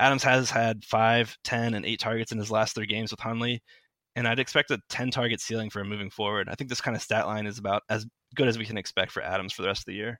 Adams 0.00 0.24
has 0.24 0.50
had 0.50 0.84
5, 0.84 1.36
10, 1.44 1.74
and 1.74 1.84
8 1.84 2.00
targets 2.00 2.32
in 2.32 2.38
his 2.38 2.50
last 2.50 2.74
three 2.74 2.86
games 2.86 3.10
with 3.10 3.20
Hundley, 3.20 3.62
and 4.16 4.26
I'd 4.26 4.38
expect 4.38 4.70
a 4.70 4.80
10 4.88 5.10
target 5.10 5.40
ceiling 5.40 5.68
for 5.68 5.80
him 5.80 5.88
moving 5.88 6.10
forward. 6.10 6.48
I 6.48 6.54
think 6.54 6.70
this 6.70 6.80
kind 6.80 6.96
of 6.96 7.02
stat 7.02 7.26
line 7.26 7.46
is 7.46 7.58
about 7.58 7.82
as 7.90 8.06
good 8.34 8.48
as 8.48 8.58
we 8.58 8.64
can 8.64 8.78
expect 8.78 9.12
for 9.12 9.22
Adams 9.22 9.52
for 9.52 9.62
the 9.62 9.68
rest 9.68 9.82
of 9.82 9.86
the 9.86 9.94
year. 9.94 10.18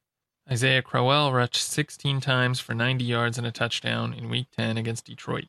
Isaiah 0.50 0.82
Crowell 0.82 1.32
rushed 1.32 1.56
16 1.56 2.20
times 2.20 2.60
for 2.60 2.75
90 2.75 3.04
yards 3.04 3.38
and 3.38 3.46
a 3.46 3.52
touchdown 3.52 4.12
in 4.12 4.28
Week 4.28 4.49
10 4.56 4.76
against 4.76 5.06
Detroit. 5.06 5.46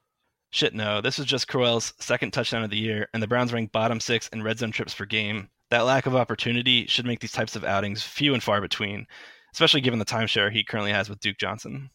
Shit, 0.51 0.73
no. 0.73 1.01
This 1.01 1.17
was 1.17 1.27
just 1.27 1.47
Crowell's 1.47 1.93
second 1.99 2.31
touchdown 2.31 2.63
of 2.63 2.69
the 2.69 2.77
year, 2.77 3.07
and 3.13 3.21
the 3.21 3.27
Browns 3.27 3.51
ranked 3.51 3.73
bottom 3.73 3.99
six 3.99 4.27
in 4.29 4.43
red 4.43 4.59
zone 4.59 4.71
trips 4.71 4.93
per 4.93 5.05
game. 5.05 5.49
That 5.71 5.81
lack 5.81 6.05
of 6.05 6.15
opportunity 6.15 6.85
should 6.87 7.05
make 7.05 7.19
these 7.19 7.31
types 7.31 7.55
of 7.55 7.63
outings 7.63 8.03
few 8.03 8.33
and 8.33 8.43
far 8.43 8.61
between, 8.61 9.07
especially 9.53 9.81
given 9.81 9.99
the 9.99 10.05
timeshare 10.05 10.51
he 10.51 10.63
currently 10.63 10.91
has 10.91 11.09
with 11.09 11.19
Duke 11.19 11.37
Johnson. 11.37 11.89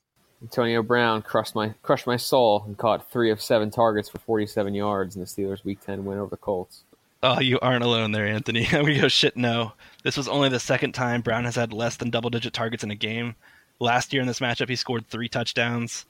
Antonio 0.46 0.80
Brown 0.80 1.22
crushed 1.22 1.56
my 1.56 1.74
crushed 1.82 2.06
my 2.06 2.16
soul 2.16 2.62
and 2.68 2.78
caught 2.78 3.10
three 3.10 3.32
of 3.32 3.42
seven 3.42 3.68
targets 3.68 4.08
for 4.08 4.18
47 4.18 4.74
yards 4.74 5.16
in 5.16 5.20
the 5.20 5.26
Steelers' 5.26 5.64
Week 5.64 5.84
10 5.84 6.04
win 6.04 6.18
over 6.18 6.30
the 6.30 6.36
Colts. 6.36 6.84
Oh, 7.20 7.40
you 7.40 7.58
aren't 7.58 7.82
alone 7.82 8.12
there, 8.12 8.28
Anthony. 8.28 8.64
we 8.84 9.00
go 9.00 9.08
shit 9.08 9.36
no. 9.36 9.72
This 10.04 10.16
was 10.16 10.28
only 10.28 10.48
the 10.48 10.60
second 10.60 10.92
time 10.92 11.20
Brown 11.20 11.46
has 11.46 11.56
had 11.56 11.72
less 11.72 11.96
than 11.96 12.10
double 12.10 12.30
digit 12.30 12.52
targets 12.52 12.84
in 12.84 12.92
a 12.92 12.94
game. 12.94 13.34
Last 13.80 14.12
year 14.12 14.22
in 14.22 14.28
this 14.28 14.38
matchup, 14.38 14.68
he 14.68 14.76
scored 14.76 15.08
three 15.08 15.28
touchdowns. 15.28 16.06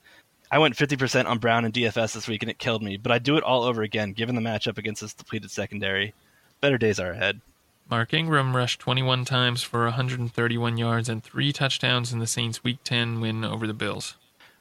I 0.51 0.59
went 0.59 0.75
50% 0.75 1.25
on 1.25 1.39
Brown 1.39 1.65
and 1.65 1.73
DFS 1.73 2.13
this 2.13 2.27
week 2.27 2.43
and 2.43 2.51
it 2.51 2.59
killed 2.59 2.83
me, 2.83 2.95
but 2.95 3.11
I'd 3.11 3.23
do 3.23 3.37
it 3.37 3.43
all 3.43 3.63
over 3.63 3.81
again 3.81 4.13
given 4.13 4.35
the 4.35 4.41
matchup 4.41 4.77
against 4.77 5.01
this 5.01 5.15
depleted 5.15 5.49
secondary. 5.49 6.13
Better 6.61 6.77
days 6.77 6.99
are 6.99 7.09
ahead. 7.09 7.41
Mark 7.89 8.13
Ingram 8.13 8.55
rushed 8.55 8.79
21 8.81 9.25
times 9.25 9.63
for 9.63 9.85
131 9.85 10.77
yards 10.77 11.09
and 11.09 11.23
three 11.23 11.51
touchdowns 11.51 12.13
in 12.13 12.19
the 12.19 12.27
Saints' 12.27 12.63
Week 12.63 12.77
10 12.83 13.19
win 13.19 13.43
over 13.43 13.65
the 13.65 13.73
Bills. 13.73 14.15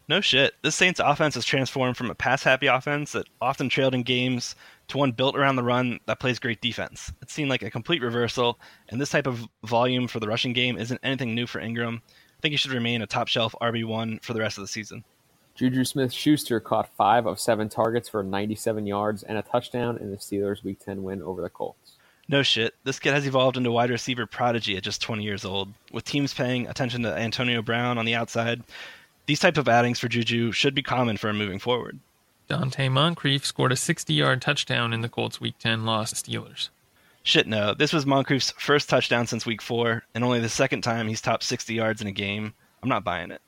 No 0.09 0.21
shit. 0.21 0.55
This 0.63 0.77
Saints 0.77 1.01
offense 1.01 1.35
has 1.35 1.45
transformed 1.45 1.97
from 1.97 2.11
a 2.11 2.15
pass 2.15 2.45
happy 2.45 2.69
offense 2.69 3.13
that 3.13 3.27
often 3.41 3.69
trailed 3.69 3.95
in 3.95 4.05
games 4.05 4.55
to 4.89 4.99
one 4.99 5.11
built 5.11 5.37
around 5.37 5.57
the 5.57 5.65
run 5.65 5.99
that 6.07 6.21
plays 6.21 6.39
great 6.39 6.61
defense. 6.61 7.13
It 7.23 7.31
seemed 7.31 7.51
like 7.51 7.63
a 7.63 7.71
complete 7.71 8.03
reversal, 8.03 8.61
and 8.89 9.01
this 9.01 9.11
type 9.11 9.27
of 9.27 9.49
volume 9.65 10.07
for 10.07 10.21
the 10.21 10.29
rushing 10.29 10.53
game 10.53 10.79
isn't 10.79 11.01
anything 11.03 11.35
new 11.35 11.47
for 11.47 11.59
Ingram. 11.59 12.03
I 12.07 12.41
think 12.41 12.53
he 12.53 12.57
should 12.57 12.73
remain 12.73 13.03
a 13.03 13.07
top 13.07 13.27
shelf 13.27 13.55
RB1 13.61 14.23
for 14.23 14.33
the 14.33 14.41
rest 14.41 14.59
of 14.59 14.63
the 14.63 14.69
season. 14.69 15.03
Juju 15.57 15.85
Smith 15.85 16.13
Schuster 16.13 16.61
caught 16.61 16.95
five 16.97 17.27
of 17.27 17.41
seven 17.41 17.69
targets 17.69 18.09
for 18.09 18.23
97 18.23 18.87
yards 18.87 19.23
and 19.23 19.39
a 19.39 19.43
touchdown 19.43 19.97
in 19.97 20.11
the 20.11 20.19
Steelers' 20.19 20.63
Week 20.63 20.79
10 20.79 21.03
win 21.03 21.23
over 21.23 21.43
the 21.43 21.49
Colts. 21.49 21.97
No 22.29 22.43
shit. 22.43 22.75
This 22.85 22.99
kid 22.99 23.15
has 23.15 23.27
evolved 23.27 23.57
into 23.57 23.71
wide 23.71 23.91
receiver 23.91 24.27
prodigy 24.27 24.77
at 24.77 24.83
just 24.83 25.01
20 25.01 25.23
years 25.23 25.45
old. 25.45 25.73
With 25.93 26.05
teams 26.05 26.35
paying 26.35 26.69
attention 26.69 27.03
to 27.03 27.17
Antonio 27.17 27.63
Brown 27.63 27.99
on 27.99 28.05
the 28.05 28.17
outside, 28.17 28.65
these 29.27 29.41
type 29.41 29.59
of 29.59 29.69
outings 29.69 29.99
for 29.99 30.09
Juju 30.09 30.53
should 30.53 30.75
be 30.75 30.83
common 30.83 31.17
for 31.17 31.29
him 31.29 31.39
moving 31.39 31.59
forward. 31.59 31.99
Donte 32.49 32.91
Moncrief 32.91 33.45
scored 33.45 33.73
a 33.73 33.77
60 33.77 34.15
yard 34.15 34.41
touchdown 34.41 34.93
in 34.93 35.01
the 35.01 35.09
Colts' 35.09 35.41
Week 35.41 35.59
10 35.59 35.85
loss 35.85 36.13
to 36.13 36.17
Steelers. 36.17 36.69
Shit, 37.25 37.49
no. 37.49 37.75
This 37.75 37.93
was 37.93 38.07
Moncrief's 38.07 38.53
first 38.53 38.89
touchdown 38.89 39.27
since 39.27 39.45
Week 39.45 39.61
4, 39.61 40.05
and 40.15 40.23
only 40.23 40.39
the 40.39 40.49
second 40.49 40.83
time 40.83 41.09
he's 41.09 41.21
topped 41.21 41.43
60 41.43 41.75
yards 41.75 42.01
in 42.01 42.07
a 42.07 42.13
game. 42.13 42.55
I'm 42.83 42.89
not 42.89 43.03
buying 43.03 43.33
it. 43.33 43.43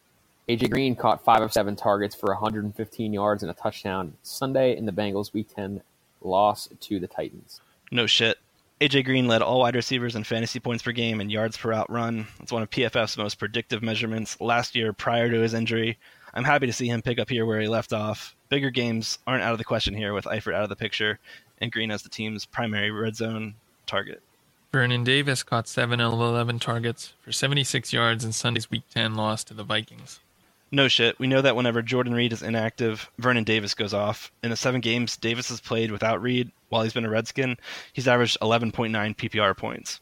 AJ 0.48 0.70
Green 0.70 0.96
caught 0.96 1.24
five 1.24 1.42
of 1.42 1.52
seven 1.52 1.76
targets 1.76 2.14
for 2.14 2.30
115 2.30 3.12
yards 3.12 3.42
and 3.44 3.50
a 3.50 3.54
touchdown 3.54 4.14
Sunday 4.24 4.76
in 4.76 4.86
the 4.86 4.92
Bengals' 4.92 5.32
Week 5.32 5.46
10 5.54 5.82
loss 6.22 6.68
to 6.80 6.98
the 6.98 7.06
Titans. 7.06 7.60
No 7.92 8.06
shit. 8.06 8.38
AJ 8.80 9.06
Green 9.06 9.26
led 9.26 9.42
all 9.42 9.58
wide 9.58 9.74
receivers 9.74 10.14
in 10.14 10.22
fantasy 10.22 10.60
points 10.60 10.84
per 10.84 10.92
game 10.92 11.20
and 11.20 11.32
yards 11.32 11.56
per 11.56 11.70
route 11.70 11.90
run. 11.90 12.28
It's 12.40 12.52
one 12.52 12.62
of 12.62 12.70
PFF's 12.70 13.18
most 13.18 13.36
predictive 13.36 13.82
measurements 13.82 14.40
last 14.40 14.76
year 14.76 14.92
prior 14.92 15.28
to 15.28 15.40
his 15.40 15.52
injury. 15.52 15.98
I'm 16.32 16.44
happy 16.44 16.66
to 16.66 16.72
see 16.72 16.86
him 16.86 17.02
pick 17.02 17.18
up 17.18 17.28
here 17.28 17.44
where 17.44 17.60
he 17.60 17.66
left 17.66 17.92
off. 17.92 18.36
Bigger 18.50 18.70
games 18.70 19.18
aren't 19.26 19.42
out 19.42 19.50
of 19.50 19.58
the 19.58 19.64
question 19.64 19.94
here 19.94 20.14
with 20.14 20.26
Eifert 20.26 20.54
out 20.54 20.62
of 20.62 20.68
the 20.68 20.76
picture 20.76 21.18
and 21.60 21.72
Green 21.72 21.90
as 21.90 22.04
the 22.04 22.08
team's 22.08 22.46
primary 22.46 22.92
red 22.92 23.16
zone 23.16 23.54
target. 23.86 24.22
Vernon 24.70 25.02
Davis 25.02 25.42
caught 25.42 25.66
7 25.66 26.00
of 26.00 26.12
11 26.12 26.60
targets 26.60 27.14
for 27.20 27.32
76 27.32 27.92
yards 27.92 28.24
in 28.24 28.32
Sunday's 28.32 28.70
Week 28.70 28.84
10 28.90 29.16
loss 29.16 29.42
to 29.44 29.54
the 29.54 29.64
Vikings. 29.64 30.20
No 30.70 30.88
shit. 30.88 31.18
We 31.18 31.26
know 31.26 31.40
that 31.40 31.56
whenever 31.56 31.80
Jordan 31.80 32.12
Reed 32.12 32.32
is 32.32 32.42
inactive, 32.42 33.10
Vernon 33.18 33.44
Davis 33.44 33.74
goes 33.74 33.94
off. 33.94 34.30
In 34.42 34.50
the 34.50 34.56
seven 34.56 34.80
games 34.80 35.16
Davis 35.16 35.48
has 35.48 35.60
played 35.60 35.90
without 35.90 36.20
Reed 36.20 36.50
while 36.68 36.82
he's 36.82 36.92
been 36.92 37.06
a 37.06 37.10
Redskin, 37.10 37.56
he's 37.92 38.08
averaged 38.08 38.38
11.9 38.40 38.90
PPR 39.16 39.56
points. 39.56 40.00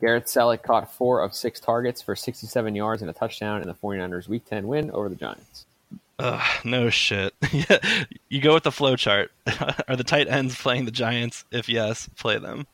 Garrett 0.00 0.26
Celek 0.26 0.62
caught 0.62 0.94
four 0.94 1.20
of 1.20 1.34
six 1.34 1.60
targets 1.60 2.00
for 2.00 2.16
67 2.16 2.74
yards 2.74 3.02
and 3.02 3.10
a 3.10 3.14
touchdown 3.14 3.60
in 3.60 3.68
the 3.68 3.74
49ers' 3.74 4.28
Week 4.28 4.44
10 4.44 4.66
win 4.66 4.90
over 4.92 5.08
the 5.08 5.16
Giants. 5.16 5.66
Ugh, 6.18 6.64
no 6.64 6.90
shit. 6.90 7.34
you 8.28 8.40
go 8.40 8.54
with 8.54 8.62
the 8.62 8.72
flow 8.72 8.96
chart. 8.96 9.32
Are 9.88 9.96
the 9.96 10.04
tight 10.04 10.28
ends 10.28 10.54
playing 10.54 10.84
the 10.84 10.90
Giants? 10.90 11.44
If 11.50 11.68
yes, 11.68 12.08
play 12.16 12.38
them. 12.38 12.66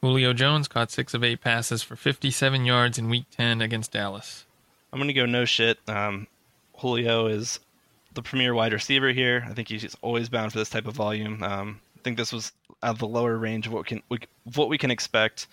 Julio 0.00 0.32
Jones 0.32 0.68
caught 0.68 0.90
six 0.90 1.12
of 1.12 1.22
eight 1.24 1.40
passes 1.42 1.82
for 1.82 1.96
57 1.96 2.64
yards 2.64 2.98
in 2.98 3.10
Week 3.10 3.24
10 3.32 3.60
against 3.60 3.92
Dallas. 3.92 4.46
I'm 4.92 4.98
going 4.98 5.08
to 5.08 5.14
go 5.14 5.26
no 5.26 5.44
shit. 5.44 5.78
Um, 5.86 6.26
Julio 6.80 7.26
is 7.26 7.60
the 8.14 8.22
premier 8.22 8.54
wide 8.54 8.72
receiver 8.72 9.12
here. 9.12 9.44
I 9.48 9.52
think 9.52 9.68
he's 9.68 9.96
always 10.02 10.28
bound 10.28 10.52
for 10.52 10.58
this 10.58 10.70
type 10.70 10.86
of 10.86 10.94
volume. 10.94 11.42
Um, 11.42 11.80
I 11.96 12.00
think 12.02 12.16
this 12.16 12.32
was 12.32 12.52
out 12.82 12.94
of 12.94 12.98
the 12.98 13.06
lower 13.06 13.36
range 13.36 13.66
of 13.66 13.72
what 13.72 13.86
can 13.86 14.02
we, 14.08 14.18
what 14.54 14.68
we 14.68 14.78
can 14.78 14.90
expect, 14.90 15.48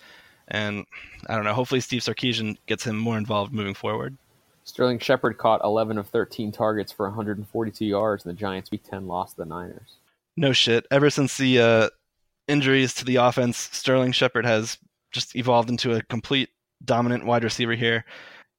and 0.48 0.86
I 1.26 1.34
don't 1.34 1.44
know. 1.44 1.52
Hopefully, 1.52 1.80
Steve 1.80 2.02
Sarkisian 2.02 2.56
gets 2.66 2.84
him 2.84 2.96
more 2.96 3.18
involved 3.18 3.52
moving 3.52 3.74
forward. 3.74 4.16
Sterling 4.64 4.98
Shepard 4.98 5.38
caught 5.38 5.64
11 5.64 5.96
of 5.98 6.08
13 6.08 6.52
targets 6.52 6.92
for 6.92 7.06
142 7.06 7.84
yards 7.84 8.24
in 8.24 8.30
the 8.30 8.34
Giants' 8.34 8.70
Week 8.70 8.82
10 8.88 9.06
loss 9.06 9.32
to 9.32 9.38
the 9.38 9.44
Niners. 9.46 9.96
No 10.36 10.52
shit. 10.52 10.86
Ever 10.90 11.08
since 11.10 11.36
the 11.36 11.60
uh, 11.60 11.88
injuries 12.48 12.94
to 12.94 13.04
the 13.04 13.16
offense, 13.16 13.56
Sterling 13.56 14.12
Shepard 14.12 14.44
has 14.44 14.76
just 15.10 15.34
evolved 15.36 15.70
into 15.70 15.94
a 15.94 16.02
complete 16.02 16.50
dominant 16.84 17.24
wide 17.24 17.44
receiver 17.44 17.74
here. 17.74 18.04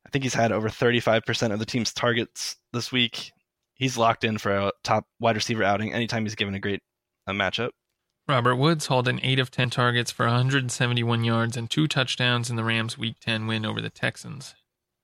I 0.09 0.11
think 0.11 0.23
he's 0.23 0.33
had 0.33 0.51
over 0.51 0.69
35% 0.69 1.53
of 1.53 1.59
the 1.59 1.67
team's 1.67 1.93
targets 1.93 2.55
this 2.73 2.91
week. 2.91 3.31
He's 3.75 3.95
locked 3.95 4.23
in 4.23 4.39
for 4.39 4.51
a 4.51 4.71
top 4.83 5.05
wide 5.19 5.35
receiver 5.35 5.63
outing 5.63 5.93
anytime 5.93 6.23
he's 6.23 6.33
given 6.33 6.55
a 6.55 6.59
great 6.59 6.81
uh, 7.27 7.31
matchup. 7.31 7.69
Robert 8.27 8.55
Woods 8.55 8.87
hauled 8.87 9.07
in 9.07 9.19
8 9.21 9.37
of 9.37 9.51
10 9.51 9.69
targets 9.69 10.09
for 10.09 10.25
171 10.25 11.23
yards 11.23 11.55
and 11.55 11.69
two 11.69 11.87
touchdowns 11.87 12.49
in 12.49 12.55
the 12.55 12.63
Rams' 12.63 12.97
Week 12.97 13.17
10 13.21 13.45
win 13.45 13.67
over 13.67 13.81
the 13.81 13.91
Texans. 13.91 14.55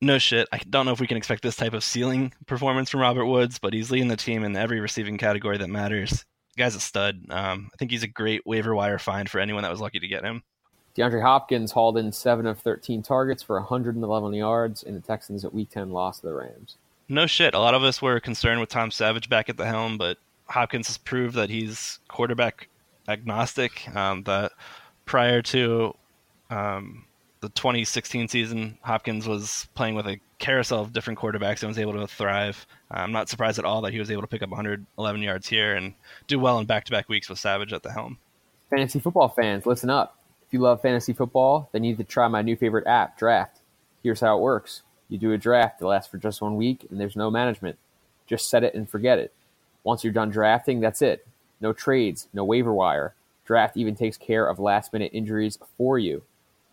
No 0.01 0.17
shit. 0.17 0.47
I 0.51 0.57
don't 0.67 0.87
know 0.87 0.91
if 0.91 0.99
we 0.99 1.05
can 1.05 1.17
expect 1.17 1.43
this 1.43 1.55
type 1.55 1.73
of 1.73 1.83
ceiling 1.83 2.33
performance 2.47 2.89
from 2.89 3.01
Robert 3.01 3.27
Woods, 3.27 3.59
but 3.59 3.73
he's 3.73 3.91
leading 3.91 4.07
the 4.07 4.17
team 4.17 4.43
in 4.43 4.55
every 4.57 4.79
receiving 4.79 5.19
category 5.19 5.59
that 5.59 5.69
matters. 5.69 6.25
The 6.55 6.63
guy's 6.63 6.75
a 6.75 6.79
stud. 6.79 7.21
Um, 7.29 7.69
I 7.71 7.77
think 7.77 7.91
he's 7.91 8.01
a 8.01 8.07
great 8.07 8.41
waiver 8.43 8.73
wire 8.73 8.97
find 8.97 9.29
for 9.29 9.39
anyone 9.39 9.61
that 9.61 9.71
was 9.71 9.81
lucky 9.81 9.99
to 9.99 10.07
get 10.07 10.23
him. 10.23 10.41
DeAndre 10.95 11.21
Hopkins 11.21 11.71
hauled 11.71 11.97
in 11.97 12.11
7 12.11 12.45
of 12.47 12.59
13 12.59 13.03
targets 13.03 13.43
for 13.43 13.59
111 13.59 14.33
yards 14.33 14.81
in 14.81 14.95
the 14.95 15.01
Texans 15.01 15.43
at 15.43 15.53
Week 15.53 15.69
10 15.69 15.91
loss 15.91 16.19
to 16.19 16.27
the 16.27 16.33
Rams. 16.33 16.77
No 17.09 17.27
shit. 17.27 17.53
A 17.53 17.59
lot 17.59 17.73
of 17.73 17.83
us 17.83 18.01
were 18.01 18.19
concerned 18.19 18.59
with 18.59 18.69
Tom 18.69 18.91
Savage 18.91 19.29
back 19.29 19.49
at 19.49 19.57
the 19.57 19.65
helm, 19.65 19.97
but 19.97 20.17
Hopkins 20.47 20.87
has 20.87 20.97
proved 20.97 21.35
that 21.35 21.49
he's 21.49 21.99
quarterback 22.07 22.69
agnostic. 23.07 23.87
Um, 23.95 24.23
that 24.23 24.53
prior 25.05 25.41
to 25.43 25.95
um, 26.49 27.05
the 27.41 27.49
2016 27.49 28.27
season, 28.29 28.77
Hopkins 28.81 29.27
was 29.27 29.67
playing 29.75 29.95
with 29.95 30.07
a 30.07 30.19
carousel 30.39 30.81
of 30.81 30.93
different 30.93 31.19
quarterbacks 31.19 31.61
and 31.61 31.67
was 31.67 31.77
able 31.77 31.93
to 31.93 32.07
thrive. 32.07 32.65
Uh, 32.89 32.99
I'm 32.99 33.11
not 33.11 33.29
surprised 33.29 33.59
at 33.59 33.65
all 33.65 33.81
that 33.81 33.93
he 33.93 33.99
was 33.99 34.09
able 34.09 34.21
to 34.21 34.27
pick 34.27 34.41
up 34.41 34.49
111 34.49 35.21
yards 35.21 35.47
here 35.47 35.75
and 35.75 35.93
do 36.27 36.39
well 36.39 36.57
in 36.59 36.65
back-to-back 36.65 37.09
weeks 37.09 37.29
with 37.29 37.39
Savage 37.39 37.73
at 37.73 37.83
the 37.83 37.91
helm. 37.91 38.17
Fantasy 38.69 38.99
football 38.99 39.29
fans, 39.29 39.65
listen 39.65 39.89
up. 39.89 40.14
You 40.55 40.61
love 40.61 40.81
fantasy 40.81 41.11
football, 41.11 41.67
then 41.73 41.83
you 41.83 41.91
need 41.91 41.97
to 41.97 42.05
try 42.05 42.29
my 42.29 42.41
new 42.41 42.55
favorite 42.55 42.87
app, 42.87 43.17
Draft. 43.17 43.59
Here's 44.01 44.21
how 44.21 44.37
it 44.37 44.41
works. 44.41 44.83
You 45.09 45.17
do 45.17 45.33
a 45.33 45.37
draft 45.37 45.79
that 45.79 45.85
lasts 45.85 46.09
for 46.09 46.17
just 46.17 46.41
one 46.41 46.55
week, 46.55 46.87
and 46.89 46.97
there's 46.97 47.17
no 47.17 47.29
management. 47.29 47.77
Just 48.25 48.49
set 48.49 48.63
it 48.63 48.73
and 48.73 48.89
forget 48.89 49.19
it. 49.19 49.33
Once 49.83 50.01
you're 50.01 50.13
done 50.13 50.29
drafting, 50.29 50.79
that's 50.79 51.01
it. 51.01 51.27
No 51.59 51.73
trades, 51.73 52.29
no 52.31 52.45
waiver 52.45 52.73
wire. 52.73 53.15
Draft 53.43 53.75
even 53.75 53.97
takes 53.97 54.17
care 54.17 54.47
of 54.47 54.57
last 54.57 54.93
minute 54.93 55.11
injuries 55.13 55.59
for 55.77 55.99
you. 55.99 56.23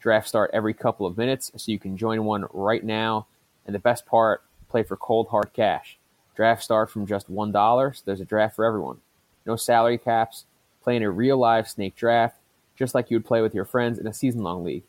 Drafts 0.01 0.29
start 0.29 0.53
every 0.55 0.75
couple 0.75 1.05
of 1.05 1.19
minutes, 1.19 1.51
so 1.57 1.73
you 1.73 1.81
can 1.81 1.97
join 1.97 2.23
one 2.23 2.47
right 2.53 2.85
now. 2.85 3.27
And 3.67 3.75
the 3.75 3.81
best 3.81 4.07
part, 4.07 4.45
play 4.69 4.85
for 4.85 4.97
cold 4.97 5.27
hard 5.31 5.53
cash. 5.55 5.99
Drafts 6.37 6.67
start 6.67 6.89
from 6.89 7.05
just 7.05 7.29
$1, 7.29 7.97
so 7.97 8.03
there's 8.05 8.21
a 8.21 8.25
draft 8.25 8.55
for 8.55 8.65
everyone. 8.65 8.99
No 9.45 9.57
salary 9.57 9.99
caps. 9.99 10.45
Play 10.85 10.95
in 10.95 11.03
a 11.03 11.11
real 11.11 11.37
live 11.37 11.69
snake 11.69 11.97
draft, 11.97 12.37
just 12.83 12.97
like 12.97 13.13
you 13.13 13.17
would 13.17 13.25
play 13.25 13.41
with 13.43 13.55
your 13.55 13.65
friends 13.65 14.01
in 14.01 14.09
a 14.09 14.13
season 14.13 14.43
long 14.43 14.65
league. 14.65 14.83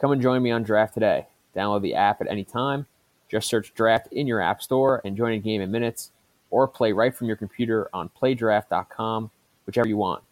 Come 0.00 0.12
and 0.12 0.22
join 0.22 0.42
me 0.42 0.50
on 0.50 0.62
Draft 0.62 0.94
today. 0.94 1.26
Download 1.54 1.82
the 1.82 1.94
app 1.94 2.22
at 2.22 2.26
any 2.30 2.42
time. 2.42 2.86
Just 3.30 3.50
search 3.50 3.74
Draft 3.74 4.08
in 4.12 4.26
your 4.26 4.40
app 4.40 4.62
store 4.62 5.02
and 5.04 5.14
join 5.14 5.34
a 5.34 5.38
game 5.38 5.60
in 5.60 5.70
minutes, 5.70 6.10
or 6.48 6.66
play 6.66 6.92
right 6.92 7.14
from 7.14 7.26
your 7.26 7.36
computer 7.36 7.90
on 7.92 8.08
playdraft.com, 8.18 9.30
whichever 9.66 9.86
you 9.86 9.98
want. 9.98 10.22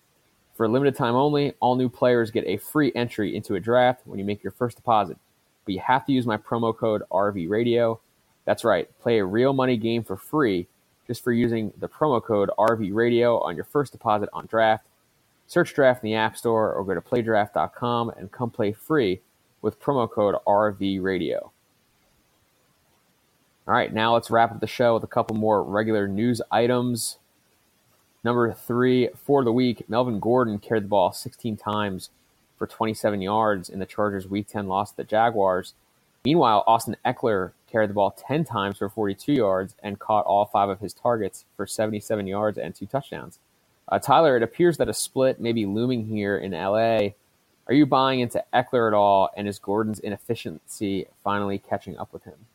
For 0.54 0.64
a 0.64 0.70
limited 0.70 0.96
time 0.96 1.14
only, 1.14 1.52
all 1.60 1.76
new 1.76 1.90
players 1.90 2.30
get 2.30 2.46
a 2.46 2.56
free 2.56 2.90
entry 2.94 3.36
into 3.36 3.56
a 3.56 3.60
draft 3.60 4.00
when 4.06 4.18
you 4.18 4.24
make 4.24 4.42
your 4.42 4.52
first 4.52 4.76
deposit. 4.76 5.18
But 5.66 5.74
you 5.74 5.80
have 5.80 6.06
to 6.06 6.12
use 6.12 6.24
my 6.24 6.38
promo 6.38 6.74
code 6.74 7.02
RV 7.12 7.46
Radio. 7.50 8.00
That's 8.46 8.64
right, 8.64 8.88
play 9.02 9.18
a 9.18 9.24
real 9.26 9.52
money 9.52 9.76
game 9.76 10.02
for 10.02 10.16
free 10.16 10.66
just 11.06 11.22
for 11.22 11.32
using 11.32 11.74
the 11.78 11.90
promo 11.90 12.22
code 12.22 12.48
RV 12.58 12.94
Radio 12.94 13.38
on 13.40 13.54
your 13.54 13.66
first 13.66 13.92
deposit 13.92 14.30
on 14.32 14.46
draft. 14.46 14.86
Search 15.52 15.74
draft 15.74 16.02
in 16.02 16.08
the 16.08 16.16
App 16.16 16.34
Store 16.34 16.72
or 16.72 16.82
go 16.82 16.94
to 16.94 17.02
playdraft.com 17.02 18.08
and 18.16 18.32
come 18.32 18.48
play 18.48 18.72
free 18.72 19.20
with 19.60 19.78
promo 19.78 20.10
code 20.10 20.34
RV 20.46 21.02
Radio. 21.02 21.52
All 23.68 23.74
right, 23.74 23.92
now 23.92 24.14
let's 24.14 24.30
wrap 24.30 24.50
up 24.50 24.60
the 24.60 24.66
show 24.66 24.94
with 24.94 25.04
a 25.04 25.08
couple 25.08 25.36
more 25.36 25.62
regular 25.62 26.08
news 26.08 26.40
items. 26.50 27.18
Number 28.24 28.50
three 28.50 29.10
for 29.14 29.44
the 29.44 29.52
week, 29.52 29.84
Melvin 29.90 30.20
Gordon 30.20 30.58
carried 30.58 30.84
the 30.84 30.88
ball 30.88 31.12
16 31.12 31.58
times 31.58 32.08
for 32.56 32.66
27 32.66 33.20
yards 33.20 33.68
in 33.68 33.78
the 33.78 33.84
Chargers' 33.84 34.26
Week 34.26 34.48
10 34.48 34.68
loss 34.68 34.92
to 34.92 34.96
the 34.96 35.04
Jaguars. 35.04 35.74
Meanwhile, 36.24 36.64
Austin 36.66 36.96
Ekeler 37.04 37.52
carried 37.70 37.90
the 37.90 37.94
ball 37.94 38.12
10 38.12 38.44
times 38.44 38.78
for 38.78 38.88
42 38.88 39.34
yards 39.34 39.74
and 39.82 39.98
caught 39.98 40.24
all 40.24 40.46
five 40.46 40.70
of 40.70 40.80
his 40.80 40.94
targets 40.94 41.44
for 41.58 41.66
77 41.66 42.26
yards 42.26 42.56
and 42.56 42.74
two 42.74 42.86
touchdowns. 42.86 43.38
Uh, 43.92 43.98
Tyler, 43.98 44.38
it 44.38 44.42
appears 44.42 44.78
that 44.78 44.88
a 44.88 44.94
split 44.94 45.38
may 45.38 45.52
be 45.52 45.66
looming 45.66 46.06
here 46.06 46.38
in 46.38 46.52
LA. 46.52 47.10
Are 47.66 47.74
you 47.74 47.84
buying 47.84 48.20
into 48.20 48.42
Ekeler 48.54 48.88
at 48.88 48.94
all, 48.94 49.28
and 49.36 49.46
is 49.46 49.58
Gordon's 49.58 49.98
inefficiency 49.98 51.06
finally 51.22 51.58
catching 51.58 51.98
up 51.98 52.10
with 52.10 52.24
him? 52.24 52.46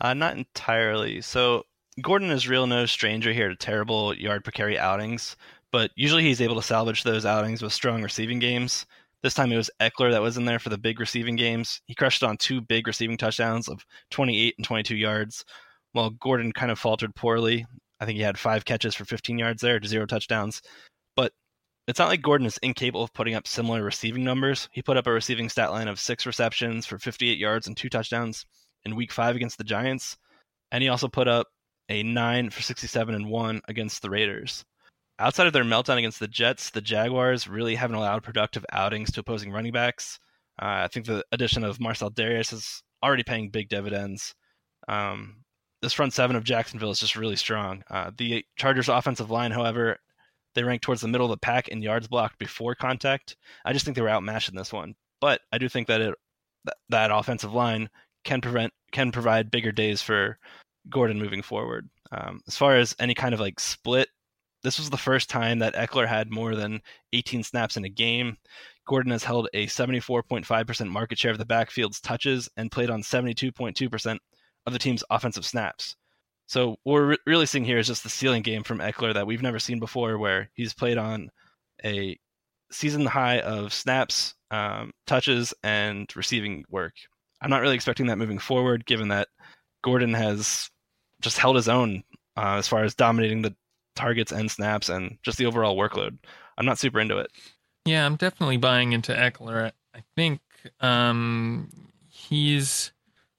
Uh, 0.00 0.14
not 0.14 0.36
entirely. 0.36 1.20
So 1.20 1.66
Gordon 2.00 2.30
is 2.30 2.48
real 2.48 2.68
no 2.68 2.86
stranger 2.86 3.32
here 3.32 3.48
to 3.48 3.56
terrible 3.56 4.14
yard 4.14 4.44
per 4.44 4.52
carry 4.52 4.78
outings, 4.78 5.34
but 5.72 5.90
usually 5.96 6.22
he's 6.22 6.40
able 6.40 6.54
to 6.54 6.62
salvage 6.62 7.02
those 7.02 7.26
outings 7.26 7.60
with 7.60 7.72
strong 7.72 8.00
receiving 8.00 8.38
games. 8.38 8.86
This 9.22 9.34
time 9.34 9.50
it 9.50 9.56
was 9.56 9.70
Ekeler 9.80 10.12
that 10.12 10.22
was 10.22 10.36
in 10.36 10.44
there 10.44 10.60
for 10.60 10.68
the 10.68 10.78
big 10.78 11.00
receiving 11.00 11.34
games. 11.34 11.80
He 11.86 11.96
crushed 11.96 12.22
on 12.22 12.36
two 12.36 12.60
big 12.60 12.86
receiving 12.86 13.16
touchdowns 13.16 13.68
of 13.68 13.84
28 14.10 14.54
and 14.58 14.64
22 14.64 14.94
yards, 14.94 15.44
while 15.90 16.10
Gordon 16.10 16.52
kind 16.52 16.70
of 16.70 16.78
faltered 16.78 17.16
poorly. 17.16 17.66
I 18.02 18.04
think 18.04 18.16
he 18.16 18.22
had 18.22 18.36
five 18.36 18.64
catches 18.64 18.96
for 18.96 19.04
15 19.04 19.38
yards 19.38 19.62
there 19.62 19.80
zero 19.84 20.06
touchdowns. 20.06 20.60
But 21.14 21.32
it's 21.86 22.00
not 22.00 22.08
like 22.08 22.20
Gordon 22.20 22.48
is 22.48 22.58
incapable 22.60 23.04
of 23.04 23.12
putting 23.12 23.36
up 23.36 23.46
similar 23.46 23.84
receiving 23.84 24.24
numbers. 24.24 24.68
He 24.72 24.82
put 24.82 24.96
up 24.96 25.06
a 25.06 25.12
receiving 25.12 25.48
stat 25.48 25.70
line 25.70 25.86
of 25.86 26.00
six 26.00 26.26
receptions 26.26 26.84
for 26.84 26.98
58 26.98 27.38
yards 27.38 27.68
and 27.68 27.76
two 27.76 27.88
touchdowns 27.88 28.44
in 28.84 28.96
week 28.96 29.12
five 29.12 29.36
against 29.36 29.56
the 29.56 29.62
Giants. 29.62 30.16
And 30.72 30.82
he 30.82 30.88
also 30.88 31.06
put 31.06 31.28
up 31.28 31.46
a 31.88 32.02
9 32.02 32.50
for 32.50 32.60
67 32.60 33.14
and 33.14 33.30
1 33.30 33.60
against 33.68 34.02
the 34.02 34.10
Raiders. 34.10 34.64
Outside 35.20 35.46
of 35.46 35.52
their 35.52 35.62
meltdown 35.62 35.98
against 35.98 36.18
the 36.18 36.26
Jets, 36.26 36.70
the 36.70 36.80
Jaguars 36.80 37.46
really 37.46 37.76
haven't 37.76 37.94
allowed 37.94 38.24
productive 38.24 38.66
outings 38.72 39.12
to 39.12 39.20
opposing 39.20 39.52
running 39.52 39.72
backs. 39.72 40.18
Uh, 40.60 40.82
I 40.82 40.88
think 40.88 41.06
the 41.06 41.24
addition 41.30 41.62
of 41.62 41.78
Marcell 41.78 42.10
Dareus 42.10 42.52
is 42.52 42.82
already 43.00 43.22
paying 43.22 43.50
big 43.50 43.68
dividends. 43.68 44.34
Um, 44.88 45.41
this 45.82 45.92
front 45.92 46.14
seven 46.14 46.36
of 46.36 46.44
Jacksonville 46.44 46.92
is 46.92 47.00
just 47.00 47.16
really 47.16 47.36
strong. 47.36 47.82
Uh, 47.90 48.12
the 48.16 48.44
Chargers' 48.56 48.88
offensive 48.88 49.30
line, 49.30 49.50
however, 49.50 49.98
they 50.54 50.62
rank 50.62 50.80
towards 50.80 51.00
the 51.00 51.08
middle 51.08 51.26
of 51.26 51.30
the 51.30 51.36
pack 51.36 51.68
in 51.68 51.82
yards 51.82 52.08
blocked 52.08 52.38
before 52.38 52.74
contact. 52.74 53.36
I 53.64 53.72
just 53.72 53.84
think 53.84 53.96
they 53.96 54.02
were 54.02 54.10
outmatched 54.10 54.48
in 54.48 54.54
this 54.54 54.72
one, 54.72 54.94
but 55.20 55.40
I 55.52 55.58
do 55.58 55.68
think 55.68 55.88
that 55.88 56.00
it 56.00 56.14
that, 56.64 56.76
that 56.90 57.10
offensive 57.10 57.52
line 57.52 57.90
can 58.24 58.40
prevent 58.40 58.72
can 58.92 59.10
provide 59.10 59.50
bigger 59.50 59.72
days 59.72 60.00
for 60.00 60.38
Gordon 60.88 61.18
moving 61.18 61.42
forward. 61.42 61.88
Um, 62.12 62.40
as 62.46 62.56
far 62.56 62.76
as 62.76 62.94
any 63.00 63.14
kind 63.14 63.34
of 63.34 63.40
like 63.40 63.58
split, 63.58 64.08
this 64.62 64.78
was 64.78 64.90
the 64.90 64.96
first 64.96 65.28
time 65.28 65.58
that 65.58 65.74
Ekeler 65.74 66.06
had 66.06 66.30
more 66.30 66.54
than 66.54 66.80
18 67.12 67.42
snaps 67.42 67.76
in 67.76 67.84
a 67.84 67.88
game. 67.88 68.36
Gordon 68.86 69.12
has 69.12 69.24
held 69.24 69.48
a 69.54 69.66
74.5% 69.66 70.88
market 70.88 71.18
share 71.18 71.30
of 71.30 71.38
the 71.38 71.44
backfield's 71.44 72.00
touches 72.00 72.48
and 72.56 72.70
played 72.70 72.90
on 72.90 73.02
72.2% 73.02 74.18
of 74.66 74.72
the 74.72 74.78
team's 74.78 75.04
offensive 75.10 75.44
snaps. 75.44 75.96
So 76.46 76.76
what 76.82 76.94
we're 76.94 77.06
re- 77.06 77.18
really 77.26 77.46
seeing 77.46 77.64
here 77.64 77.78
is 77.78 77.86
just 77.86 78.02
the 78.02 78.08
ceiling 78.08 78.42
game 78.42 78.62
from 78.62 78.78
Ekeler 78.78 79.14
that 79.14 79.26
we've 79.26 79.42
never 79.42 79.58
seen 79.58 79.78
before, 79.78 80.18
where 80.18 80.50
he's 80.54 80.74
played 80.74 80.98
on 80.98 81.30
a 81.84 82.18
season 82.70 83.06
high 83.06 83.40
of 83.40 83.72
snaps, 83.72 84.34
um, 84.50 84.92
touches, 85.06 85.54
and 85.62 86.14
receiving 86.14 86.64
work. 86.68 86.94
I'm 87.40 87.50
not 87.50 87.62
really 87.62 87.74
expecting 87.74 88.06
that 88.06 88.18
moving 88.18 88.38
forward, 88.38 88.86
given 88.86 89.08
that 89.08 89.28
Gordon 89.82 90.14
has 90.14 90.70
just 91.20 91.38
held 91.38 91.56
his 91.56 91.68
own 91.68 92.02
uh, 92.36 92.56
as 92.56 92.68
far 92.68 92.84
as 92.84 92.94
dominating 92.94 93.42
the 93.42 93.54
targets 93.94 94.32
and 94.32 94.50
snaps 94.50 94.88
and 94.88 95.18
just 95.22 95.38
the 95.38 95.46
overall 95.46 95.76
workload. 95.76 96.18
I'm 96.56 96.66
not 96.66 96.78
super 96.78 97.00
into 97.00 97.18
it. 97.18 97.30
Yeah, 97.84 98.06
I'm 98.06 98.16
definitely 98.16 98.58
buying 98.58 98.92
into 98.92 99.12
Ekeler. 99.12 99.72
I 99.94 100.02
think 100.14 100.40
um, 100.80 101.68
he's 102.08 102.92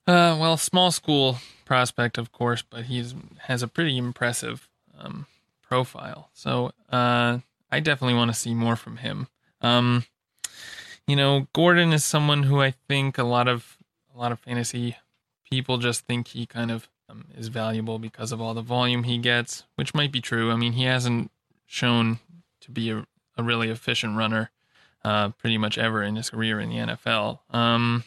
uh, 0.07 0.37
well, 0.39 0.57
small 0.57 0.91
school 0.91 1.37
prospect, 1.65 2.17
of 2.17 2.31
course, 2.31 2.61
but 2.61 2.85
he's 2.85 3.15
has 3.43 3.63
a 3.63 3.67
pretty 3.67 3.97
impressive 3.97 4.67
um, 4.99 5.27
profile. 5.61 6.29
So 6.33 6.71
uh, 6.91 7.39
I 7.71 7.79
definitely 7.79 8.15
want 8.15 8.31
to 8.31 8.39
see 8.39 8.53
more 8.53 8.75
from 8.75 8.97
him. 8.97 9.27
Um, 9.61 10.05
you 11.07 11.15
know, 11.15 11.47
Gordon 11.53 11.93
is 11.93 12.03
someone 12.03 12.43
who 12.43 12.61
I 12.61 12.71
think 12.87 13.17
a 13.17 13.23
lot 13.23 13.47
of 13.47 13.77
a 14.13 14.19
lot 14.19 14.31
of 14.31 14.39
fantasy 14.39 14.97
people 15.49 15.77
just 15.77 16.05
think 16.05 16.29
he 16.29 16.45
kind 16.45 16.71
of 16.71 16.89
um, 17.09 17.25
is 17.37 17.47
valuable 17.47 17.99
because 17.99 18.31
of 18.31 18.41
all 18.41 18.53
the 18.53 18.61
volume 18.61 19.03
he 19.03 19.17
gets, 19.17 19.63
which 19.75 19.93
might 19.93 20.11
be 20.11 20.21
true. 20.21 20.51
I 20.51 20.55
mean, 20.55 20.73
he 20.73 20.83
hasn't 20.83 21.31
shown 21.65 22.19
to 22.61 22.71
be 22.71 22.91
a, 22.91 23.05
a 23.37 23.43
really 23.43 23.69
efficient 23.69 24.17
runner 24.17 24.51
uh, 25.03 25.29
pretty 25.29 25.57
much 25.57 25.77
ever 25.77 26.03
in 26.03 26.15
his 26.15 26.29
career 26.29 26.59
in 26.59 26.69
the 26.69 26.77
NFL. 26.77 27.39
Um, 27.51 28.03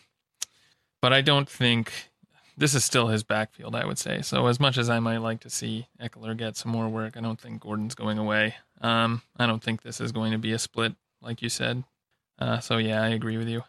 but 1.00 1.12
I 1.12 1.20
don't 1.20 1.48
think 1.48 2.10
this 2.56 2.74
is 2.74 2.84
still 2.84 3.08
his 3.08 3.22
backfield, 3.22 3.74
I 3.74 3.84
would 3.84 3.98
say. 3.98 4.22
So 4.22 4.46
as 4.46 4.58
much 4.58 4.78
as 4.78 4.88
I 4.88 4.98
might 4.98 5.18
like 5.18 5.40
to 5.40 5.50
see 5.50 5.88
Ekeler 6.00 6.36
get 6.36 6.56
some 6.56 6.72
more 6.72 6.88
work, 6.88 7.16
I 7.16 7.20
don't 7.20 7.40
think 7.40 7.60
Gordon's 7.60 7.94
going 7.94 8.18
away. 8.18 8.54
Um, 8.80 9.22
I 9.36 9.46
don't 9.46 9.62
think 9.62 9.82
this 9.82 10.00
is 10.00 10.12
going 10.12 10.32
to 10.32 10.38
be 10.38 10.52
a 10.52 10.58
split, 10.58 10.94
like 11.20 11.42
you 11.42 11.48
said. 11.48 11.84
Uh, 12.38 12.58
so 12.60 12.78
yeah, 12.78 13.02
I 13.02 13.08
agree 13.08 13.36
with 13.36 13.48
you. 13.48 13.62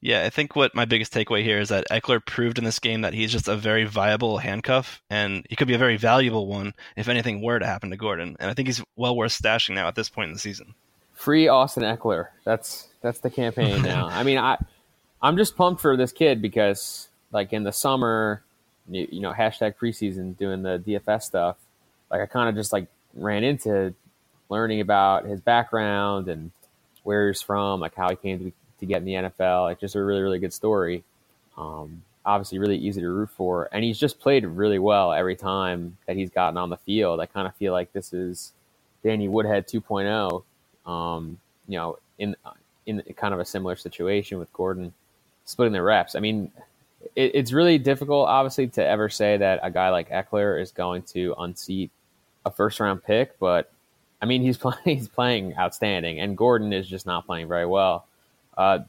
Yeah, 0.00 0.24
I 0.24 0.30
think 0.30 0.54
what 0.54 0.76
my 0.76 0.84
biggest 0.84 1.12
takeaway 1.12 1.42
here 1.42 1.58
is 1.58 1.70
that 1.70 1.88
Ekeler 1.90 2.24
proved 2.24 2.58
in 2.58 2.64
this 2.64 2.78
game 2.78 3.00
that 3.00 3.14
he's 3.14 3.32
just 3.32 3.48
a 3.48 3.56
very 3.56 3.84
viable 3.84 4.38
handcuff, 4.38 5.02
and 5.10 5.44
he 5.50 5.56
could 5.56 5.66
be 5.66 5.74
a 5.74 5.78
very 5.78 5.96
valuable 5.96 6.46
one 6.46 6.72
if 6.96 7.08
anything 7.08 7.42
were 7.42 7.58
to 7.58 7.66
happen 7.66 7.90
to 7.90 7.96
Gordon. 7.96 8.36
And 8.38 8.48
I 8.48 8.54
think 8.54 8.68
he's 8.68 8.82
well 8.94 9.16
worth 9.16 9.32
stashing 9.32 9.74
now 9.74 9.88
at 9.88 9.96
this 9.96 10.08
point 10.08 10.28
in 10.28 10.34
the 10.34 10.38
season. 10.38 10.74
Free 11.14 11.48
Austin 11.48 11.82
Ekeler. 11.82 12.28
That's 12.44 12.88
that's 13.02 13.18
the 13.18 13.30
campaign 13.30 13.82
now. 13.82 14.06
I 14.06 14.22
mean, 14.22 14.38
I 14.38 14.58
I'm 15.22 15.36
just 15.36 15.56
pumped 15.56 15.80
for 15.80 15.96
this 15.96 16.12
kid 16.12 16.40
because 16.40 17.08
like 17.32 17.52
in 17.52 17.64
the 17.64 17.72
summer, 17.72 18.42
you, 18.88 19.08
you 19.10 19.20
know, 19.20 19.32
hashtag 19.32 19.74
preseason 19.76 20.36
doing 20.36 20.62
the 20.62 20.78
DFS 20.78 21.22
stuff. 21.22 21.56
Like 22.10 22.20
I 22.20 22.26
kind 22.26 22.48
of 22.48 22.54
just 22.54 22.72
like 22.72 22.86
ran 23.14 23.44
into 23.44 23.94
learning 24.48 24.80
about 24.80 25.26
his 25.26 25.40
background 25.40 26.28
and 26.28 26.50
where 27.02 27.28
he's 27.28 27.42
from, 27.42 27.80
like 27.80 27.94
how 27.94 28.08
he 28.10 28.16
came 28.16 28.38
to 28.38 28.52
to 28.80 28.86
get 28.86 28.98
in 28.98 29.04
the 29.04 29.14
NFL. 29.14 29.64
Like 29.64 29.80
just 29.80 29.94
a 29.94 30.02
really, 30.02 30.22
really 30.22 30.38
good 30.38 30.52
story. 30.52 31.04
Um, 31.56 32.02
obviously, 32.24 32.58
really 32.58 32.78
easy 32.78 33.00
to 33.00 33.10
root 33.10 33.30
for, 33.30 33.68
and 33.72 33.84
he's 33.84 33.98
just 33.98 34.20
played 34.20 34.46
really 34.46 34.78
well 34.78 35.12
every 35.12 35.36
time 35.36 35.96
that 36.06 36.16
he's 36.16 36.30
gotten 36.30 36.56
on 36.56 36.70
the 36.70 36.76
field. 36.76 37.20
I 37.20 37.26
kind 37.26 37.48
of 37.48 37.54
feel 37.56 37.72
like 37.72 37.92
this 37.92 38.12
is 38.12 38.52
Danny 39.02 39.28
Woodhead 39.28 39.66
2.0. 39.66 40.44
Um, 40.90 41.38
you 41.66 41.76
know, 41.76 41.98
in 42.18 42.36
in 42.86 43.02
kind 43.16 43.34
of 43.34 43.40
a 43.40 43.44
similar 43.44 43.76
situation 43.76 44.38
with 44.38 44.52
Gordon 44.52 44.94
splitting 45.48 45.72
the 45.72 45.82
reps. 45.82 46.14
I 46.14 46.20
mean, 46.20 46.50
it, 47.16 47.32
it's 47.34 47.52
really 47.52 47.78
difficult, 47.78 48.28
obviously, 48.28 48.68
to 48.68 48.86
ever 48.86 49.08
say 49.08 49.36
that 49.38 49.60
a 49.62 49.70
guy 49.70 49.88
like 49.88 50.10
Ekeler 50.10 50.60
is 50.60 50.70
going 50.70 51.02
to 51.02 51.34
unseat 51.38 51.90
a 52.44 52.50
first 52.50 52.78
round 52.80 53.02
pick. 53.02 53.38
But 53.38 53.72
I 54.20 54.26
mean, 54.26 54.42
he's 54.42 54.58
playing 54.58 54.78
he's 54.84 55.08
playing 55.08 55.56
outstanding, 55.56 56.20
and 56.20 56.36
Gordon 56.36 56.72
is 56.72 56.86
just 56.86 57.06
not 57.06 57.26
playing 57.26 57.48
very 57.48 57.66
well. 57.66 58.06
Uh, 58.56 58.80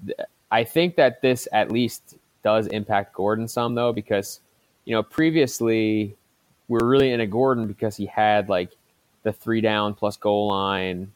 I 0.52 0.64
think 0.64 0.96
that 0.98 1.22
this 1.22 1.48
at 1.54 1.72
least 1.72 2.16
does 2.44 2.68
impact 2.68 3.14
Gordon 3.14 3.48
some 3.48 3.76
though, 3.76 3.94
because 3.94 4.42
you 4.86 4.94
know 4.94 5.04
previously 5.04 6.16
we 6.68 6.78
were 6.80 6.88
really 6.88 7.12
into 7.12 7.28
Gordon 7.28 7.68
because 7.68 7.96
he 7.96 8.06
had 8.06 8.50
like 8.50 8.72
the 9.24 9.32
three 9.32 9.62
down 9.62 9.94
plus 9.94 10.18
goal 10.18 10.48
line 10.48 11.12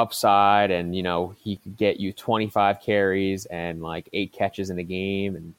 upside, 0.00 0.70
and 0.70 0.94
you 0.96 1.02
know 1.02 1.34
he 1.42 1.56
could 1.56 1.76
get 1.76 2.00
you 2.00 2.12
25 2.12 2.80
carries 2.80 3.46
and 3.46 3.82
like 3.82 4.08
eight 4.12 4.32
catches 4.32 4.70
in 4.70 4.78
a 4.78 4.84
game. 4.84 5.36
And 5.36 5.54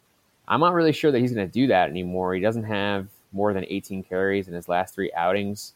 I'm 0.47 0.59
not 0.59 0.73
really 0.73 0.93
sure 0.93 1.11
that 1.11 1.19
he's 1.19 1.33
going 1.33 1.47
to 1.47 1.51
do 1.51 1.67
that 1.67 1.89
anymore. 1.89 2.33
He 2.33 2.41
doesn't 2.41 2.65
have 2.65 3.07
more 3.31 3.53
than 3.53 3.65
18 3.67 4.03
carries 4.03 4.47
in 4.47 4.53
his 4.53 4.67
last 4.67 4.95
three 4.95 5.11
outings, 5.15 5.73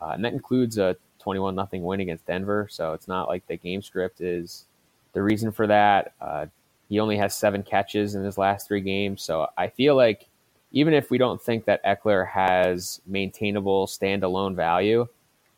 uh, 0.00 0.10
and 0.10 0.24
that 0.24 0.32
includes 0.32 0.78
a 0.78 0.96
21 1.20 1.54
nothing 1.54 1.82
win 1.82 2.00
against 2.00 2.26
Denver. 2.26 2.68
So 2.70 2.92
it's 2.92 3.08
not 3.08 3.28
like 3.28 3.46
the 3.46 3.56
game 3.56 3.82
script 3.82 4.20
is 4.20 4.66
the 5.12 5.22
reason 5.22 5.52
for 5.52 5.66
that. 5.66 6.12
Uh, 6.20 6.46
he 6.88 7.00
only 7.00 7.18
has 7.18 7.36
seven 7.36 7.62
catches 7.62 8.14
in 8.14 8.24
his 8.24 8.38
last 8.38 8.66
three 8.66 8.80
games. 8.80 9.22
So 9.22 9.46
I 9.56 9.68
feel 9.68 9.94
like 9.96 10.26
even 10.72 10.94
if 10.94 11.10
we 11.10 11.18
don't 11.18 11.40
think 11.40 11.64
that 11.64 11.84
Ekeler 11.84 12.28
has 12.28 13.00
maintainable 13.06 13.86
standalone 13.86 14.54
value, 14.54 15.06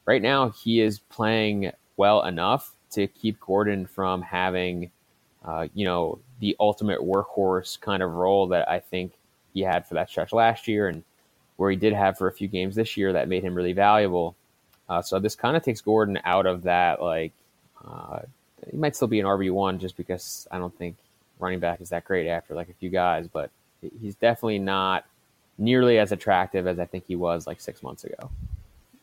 right 0.06 0.22
now 0.22 0.50
he 0.50 0.80
is 0.80 0.98
playing 0.98 1.72
well 2.00 2.22
enough 2.22 2.72
to 2.92 3.06
keep 3.06 3.38
Gordon 3.40 3.84
from 3.84 4.22
having, 4.22 4.90
uh, 5.44 5.68
you 5.74 5.84
know, 5.84 6.18
the 6.40 6.56
ultimate 6.58 7.00
workhorse 7.00 7.78
kind 7.78 8.02
of 8.02 8.10
role 8.12 8.46
that 8.48 8.66
I 8.70 8.80
think 8.80 9.12
he 9.52 9.60
had 9.60 9.86
for 9.86 9.94
that 9.94 10.08
stretch 10.08 10.32
last 10.32 10.66
year 10.66 10.88
and 10.88 11.04
where 11.58 11.70
he 11.70 11.76
did 11.76 11.92
have 11.92 12.16
for 12.16 12.26
a 12.26 12.32
few 12.32 12.48
games 12.48 12.74
this 12.74 12.96
year 12.96 13.12
that 13.12 13.28
made 13.28 13.44
him 13.44 13.54
really 13.54 13.74
valuable. 13.74 14.34
Uh, 14.88 15.02
so 15.02 15.18
this 15.18 15.34
kind 15.34 15.58
of 15.58 15.62
takes 15.62 15.82
Gordon 15.82 16.18
out 16.24 16.46
of 16.46 16.62
that. 16.62 17.02
Like, 17.02 17.32
uh, 17.86 18.20
he 18.70 18.78
might 18.78 18.96
still 18.96 19.06
be 19.06 19.20
an 19.20 19.26
RB 19.26 19.52
one 19.52 19.78
just 19.78 19.98
because 19.98 20.48
I 20.50 20.56
don't 20.56 20.76
think 20.78 20.96
running 21.38 21.58
back 21.58 21.82
is 21.82 21.90
that 21.90 22.06
great 22.06 22.28
after 22.28 22.54
like 22.54 22.70
a 22.70 22.74
few 22.80 22.88
guys, 22.88 23.28
but 23.30 23.50
he's 24.00 24.14
definitely 24.14 24.58
not 24.58 25.04
nearly 25.58 25.98
as 25.98 26.12
attractive 26.12 26.66
as 26.66 26.78
I 26.78 26.86
think 26.86 27.04
he 27.06 27.14
was 27.14 27.46
like 27.46 27.60
six 27.60 27.82
months 27.82 28.04
ago. 28.04 28.30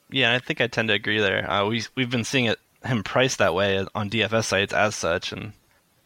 Yeah, 0.09 0.33
I 0.33 0.39
think 0.39 0.61
I 0.61 0.67
tend 0.67 0.87
to 0.87 0.95
agree 0.95 1.19
there. 1.19 1.47
Uh, 1.47 1.67
we 1.67 1.83
we've 1.95 2.09
been 2.09 2.23
seeing 2.23 2.45
it 2.45 2.57
him 2.87 3.03
priced 3.03 3.37
that 3.39 3.53
way 3.53 3.85
on 3.95 4.09
DFS 4.09 4.45
sites 4.45 4.73
as 4.73 4.95
such, 4.95 5.31
and 5.31 5.53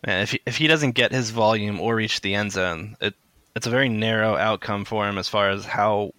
man, 0.06 0.22
if 0.22 0.32
he, 0.32 0.41
if 0.46 0.58
he 0.58 0.67
doesn't 0.67 0.91
get 0.91 1.12
his 1.12 1.30
volume 1.30 1.80
or 1.80 1.96
reach 1.96 2.22
the 2.22 2.36
end 2.36 2.52
zone, 2.52 2.98
it 3.02 3.15
it's 3.56 3.67
a 3.67 3.70
very 3.72 3.89
narrow 3.89 4.36
outcome 4.38 4.86
for 4.86 5.08
him 5.08 5.17
as 5.17 5.28
far 5.28 5.50
as 5.50 5.65
how 5.65 6.13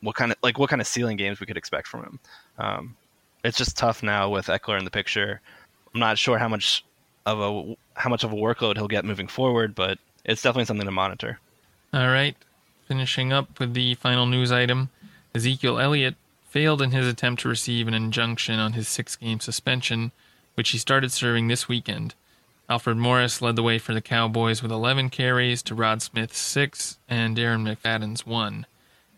what 0.00 0.14
kind 0.14 0.32
of 0.32 0.38
like 0.42 0.58
what 0.58 0.70
kind 0.70 0.80
of 0.80 0.86
ceiling 0.86 1.16
games 1.16 1.40
we 1.40 1.46
could 1.46 1.56
expect 1.56 1.86
from 1.88 2.02
him. 2.04 2.20
Um, 2.58 2.96
it's 3.42 3.58
just 3.58 3.76
tough 3.76 4.02
now 4.02 4.28
with 4.30 4.46
Ekeler 4.46 4.78
in 4.78 4.84
the 4.84 4.90
picture. 4.90 5.40
I'm 5.92 6.00
not 6.00 6.18
sure 6.18 6.38
how 6.38 6.48
much 6.48 6.84
of 7.26 7.40
a 7.40 7.76
how 7.94 8.10
much 8.10 8.24
of 8.24 8.32
a 8.32 8.36
workload 8.36 8.76
he'll 8.76 8.88
get 8.88 9.04
moving 9.04 9.28
forward, 9.28 9.74
but 9.74 9.98
it's 10.24 10.42
definitely 10.42 10.66
something 10.66 10.86
to 10.86 10.92
monitor. 10.92 11.38
All 11.92 12.08
right, 12.08 12.36
finishing 12.88 13.32
up 13.32 13.58
with 13.58 13.74
the 13.74 13.94
final 13.94 14.26
news 14.26 14.52
item: 14.52 14.90
Ezekiel 15.34 15.78
Elliott 15.78 16.16
failed 16.54 16.80
in 16.80 16.92
his 16.92 17.08
attempt 17.08 17.42
to 17.42 17.48
receive 17.48 17.88
an 17.88 17.94
injunction 17.94 18.60
on 18.60 18.74
his 18.74 18.86
six-game 18.86 19.40
suspension, 19.40 20.12
which 20.54 20.70
he 20.70 20.78
started 20.78 21.10
serving 21.10 21.48
this 21.48 21.66
weekend. 21.66 22.14
Alfred 22.68 22.96
Morris 22.96 23.42
led 23.42 23.56
the 23.56 23.62
way 23.64 23.76
for 23.76 23.92
the 23.92 24.00
Cowboys 24.00 24.62
with 24.62 24.70
11 24.70 25.10
carries 25.10 25.64
to 25.64 25.74
Rod 25.74 26.00
Smith's 26.00 26.38
six 26.38 26.96
and 27.08 27.36
Darren 27.36 27.66
McFadden's 27.66 28.24
one. 28.24 28.66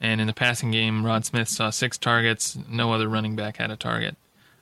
And 0.01 0.19
in 0.19 0.27
the 0.27 0.33
passing 0.33 0.71
game, 0.71 1.05
Rod 1.05 1.27
Smith 1.27 1.51
saw 1.51 1.69
six 1.69 1.99
targets. 1.99 2.57
No 2.71 2.95
other 2.95 3.07
running 3.07 3.37
back 3.37 3.59
had 3.59 3.71
a 3.71 3.77
target. 3.77 4.17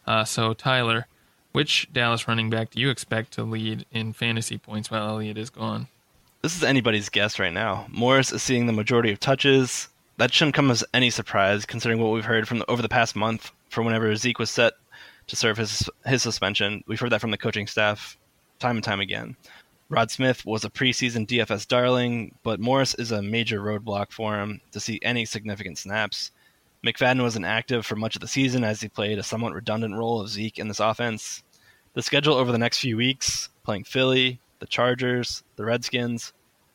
Uh, 0.05 0.25
so, 0.25 0.53
Tyler, 0.53 1.07
which 1.53 1.89
Dallas 1.93 2.27
running 2.27 2.51
back 2.51 2.73
do 2.73 2.81
you 2.81 2.91
expect 2.91 3.31
to 3.35 3.45
lead 3.45 3.87
in 3.93 4.13
fantasy 4.13 4.59
points 4.59 4.91
while 4.91 5.11
Elliott 5.11 5.39
is 5.39 5.49
gone? 5.49 5.87
This 6.43 6.57
is 6.57 6.65
anybody's 6.65 7.09
guess 7.09 7.39
right 7.39 7.53
now. 7.53 7.87
Morris 7.89 8.33
is 8.33 8.43
seeing 8.43 8.67
the 8.67 8.73
majority 8.73 9.13
of 9.13 9.21
touches. 9.21 9.89
That 10.17 10.33
shouldn't 10.33 10.55
come 10.55 10.71
as 10.71 10.85
any 10.95 11.11
surprise, 11.11 11.67
considering 11.67 12.01
what 12.01 12.13
we've 12.13 12.25
heard 12.25 12.47
from 12.47 12.61
the, 12.61 12.71
over 12.71 12.83
the 12.83 12.89
past 12.89 13.17
month. 13.17 13.51
For 13.69 13.83
whenever 13.83 14.15
Zeke 14.15 14.39
was 14.39 14.51
set 14.51 14.75
to 15.27 15.37
serve 15.37 15.57
his 15.57 15.91
his 16.07 16.23
suspension, 16.23 16.85
we've 16.87 17.01
heard 17.01 17.11
that 17.11 17.21
from 17.21 17.33
the 17.33 17.39
coaching 17.39 17.67
staff 17.67 18.17
time 18.61 18.77
and 18.77 18.85
time 18.85 19.01
again. 19.01 19.37
Rod 19.89 20.11
Smith 20.11 20.47
was 20.47 20.65
a 20.65 20.71
preseason 20.71 21.27
DFS 21.27 21.67
darling, 21.67 22.35
but 22.43 22.61
Morris 22.61 22.95
is 22.95 23.13
a 23.13 23.23
major 23.23 23.61
roadblock 23.61 24.13
for 24.13 24.39
him 24.39 24.61
to 24.73 24.81
see 24.81 25.01
any 25.03 25.25
significant 25.25 25.79
snaps. 25.79 26.31
McFadden 26.87 27.23
was 27.23 27.37
inactive 27.37 27.85
for 27.85 27.97
much 27.97 28.15
of 28.15 28.21
the 28.21 28.29
season 28.29 28.63
as 28.63 28.81
he 28.81 28.89
played 28.89 29.19
a 29.19 29.23
somewhat 29.23 29.53
redundant 29.53 29.97
role 29.97 30.21
of 30.21 30.29
Zeke 30.29 30.59
in 30.59 30.69
this 30.69 30.81
offense. 30.81 31.43
The 31.95 32.03
schedule 32.03 32.35
over 32.35 32.53
the 32.53 32.59
next 32.59 32.79
few 32.79 32.97
weeks, 32.97 33.49
playing 33.65 33.85
Philly, 33.85 34.41
the 34.59 34.67
Chargers, 34.67 35.43
the 35.57 35.65
Redskins, 35.65 36.33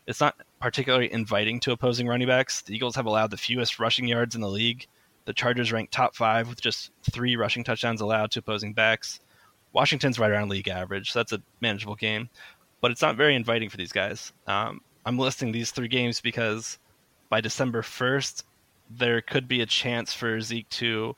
it's 0.07 0.21
not 0.21 0.35
particularly 0.59 1.11
inviting 1.11 1.59
to 1.61 1.71
opposing 1.71 2.07
running 2.07 2.27
backs. 2.27 2.61
The 2.61 2.75
Eagles 2.75 2.95
have 2.95 3.05
allowed 3.05 3.31
the 3.31 3.37
fewest 3.37 3.79
rushing 3.79 4.07
yards 4.07 4.35
in 4.35 4.41
the 4.41 4.49
league. 4.49 4.87
The 5.25 5.33
Chargers 5.33 5.71
rank 5.71 5.89
top 5.91 6.15
five 6.15 6.49
with 6.49 6.61
just 6.61 6.91
three 7.11 7.35
rushing 7.35 7.63
touchdowns 7.63 8.01
allowed 8.01 8.31
to 8.31 8.39
opposing 8.39 8.73
backs. 8.73 9.19
Washington's 9.73 10.17
right 10.19 10.31
around 10.31 10.49
league 10.49 10.67
average, 10.67 11.11
so 11.11 11.19
that's 11.19 11.33
a 11.33 11.41
manageable 11.61 11.95
game. 11.95 12.29
But 12.81 12.91
it's 12.91 13.01
not 13.01 13.15
very 13.15 13.35
inviting 13.35 13.69
for 13.69 13.77
these 13.77 13.91
guys. 13.91 14.33
Um, 14.47 14.81
I'm 15.05 15.19
listing 15.19 15.51
these 15.51 15.71
three 15.71 15.87
games 15.87 16.21
because 16.21 16.79
by 17.29 17.41
December 17.41 17.81
1st, 17.81 18.43
there 18.89 19.21
could 19.21 19.47
be 19.47 19.61
a 19.61 19.65
chance 19.65 20.13
for 20.13 20.41
Zeke 20.41 20.69
to 20.69 21.15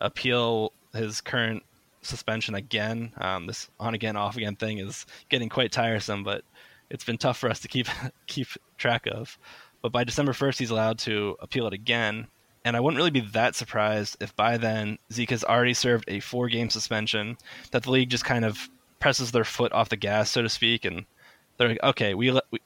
appeal 0.00 0.72
his 0.92 1.20
current 1.20 1.62
suspension 2.02 2.54
again. 2.54 3.12
Um, 3.18 3.46
this 3.46 3.68
on 3.78 3.94
again, 3.94 4.16
off 4.16 4.36
again 4.36 4.56
thing 4.56 4.78
is 4.78 5.06
getting 5.28 5.48
quite 5.48 5.72
tiresome, 5.72 6.24
but 6.24 6.44
it's 6.90 7.04
been 7.04 7.18
tough 7.18 7.38
for 7.38 7.48
us 7.48 7.60
to 7.60 7.68
keep 7.68 7.88
keep 8.26 8.48
track 8.78 9.06
of. 9.06 9.38
But 9.82 9.92
by 9.92 10.04
December 10.04 10.32
1st, 10.32 10.58
he's 10.58 10.70
allowed 10.70 10.98
to 11.00 11.36
appeal 11.40 11.66
it 11.66 11.74
again. 11.74 12.26
And 12.64 12.74
I 12.74 12.80
wouldn't 12.80 12.96
really 12.96 13.10
be 13.10 13.20
that 13.20 13.54
surprised 13.54 14.16
if 14.20 14.34
by 14.34 14.56
then 14.56 14.98
Zeke 15.12 15.30
has 15.30 15.44
already 15.44 15.74
served 15.74 16.06
a 16.08 16.20
four 16.20 16.48
game 16.48 16.70
suspension, 16.70 17.36
that 17.72 17.82
the 17.82 17.90
league 17.90 18.08
just 18.08 18.24
kind 18.24 18.46
of 18.46 18.70
presses 18.98 19.32
their 19.32 19.44
foot 19.44 19.72
off 19.72 19.90
the 19.90 19.96
gas, 19.96 20.30
so 20.30 20.40
to 20.40 20.48
speak, 20.48 20.86
and 20.86 21.04
they're 21.58 21.68
like, 21.68 21.82
okay, 21.82 22.14
we, 22.14 22.30
we, 22.50 22.60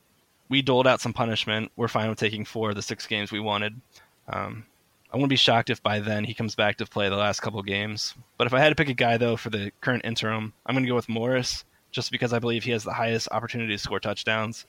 we 0.48 0.62
doled 0.62 0.86
out 0.86 1.00
some 1.00 1.12
punishment. 1.12 1.72
We're 1.74 1.88
fine 1.88 2.08
with 2.08 2.20
taking 2.20 2.44
four 2.44 2.70
of 2.70 2.76
the 2.76 2.82
six 2.82 3.08
games 3.08 3.32
we 3.32 3.40
wanted. 3.40 3.80
Um, 4.28 4.64
I 5.12 5.16
wouldn't 5.16 5.30
be 5.30 5.36
shocked 5.36 5.70
if 5.70 5.82
by 5.82 6.00
then 6.00 6.24
he 6.24 6.34
comes 6.34 6.54
back 6.54 6.76
to 6.76 6.86
play 6.86 7.08
the 7.08 7.16
last 7.16 7.40
couple 7.40 7.60
games. 7.62 8.14
But 8.36 8.46
if 8.46 8.54
I 8.54 8.60
had 8.60 8.68
to 8.68 8.74
pick 8.76 8.88
a 8.88 8.94
guy 8.94 9.16
though 9.16 9.36
for 9.36 9.50
the 9.50 9.72
current 9.80 10.04
interim, 10.04 10.52
I'm 10.64 10.74
going 10.74 10.84
to 10.84 10.88
go 10.88 10.94
with 10.94 11.08
Morris, 11.08 11.64
just 11.90 12.10
because 12.10 12.32
I 12.32 12.38
believe 12.38 12.64
he 12.64 12.70
has 12.72 12.84
the 12.84 12.92
highest 12.92 13.28
opportunity 13.30 13.72
to 13.72 13.78
score 13.78 14.00
touchdowns, 14.00 14.66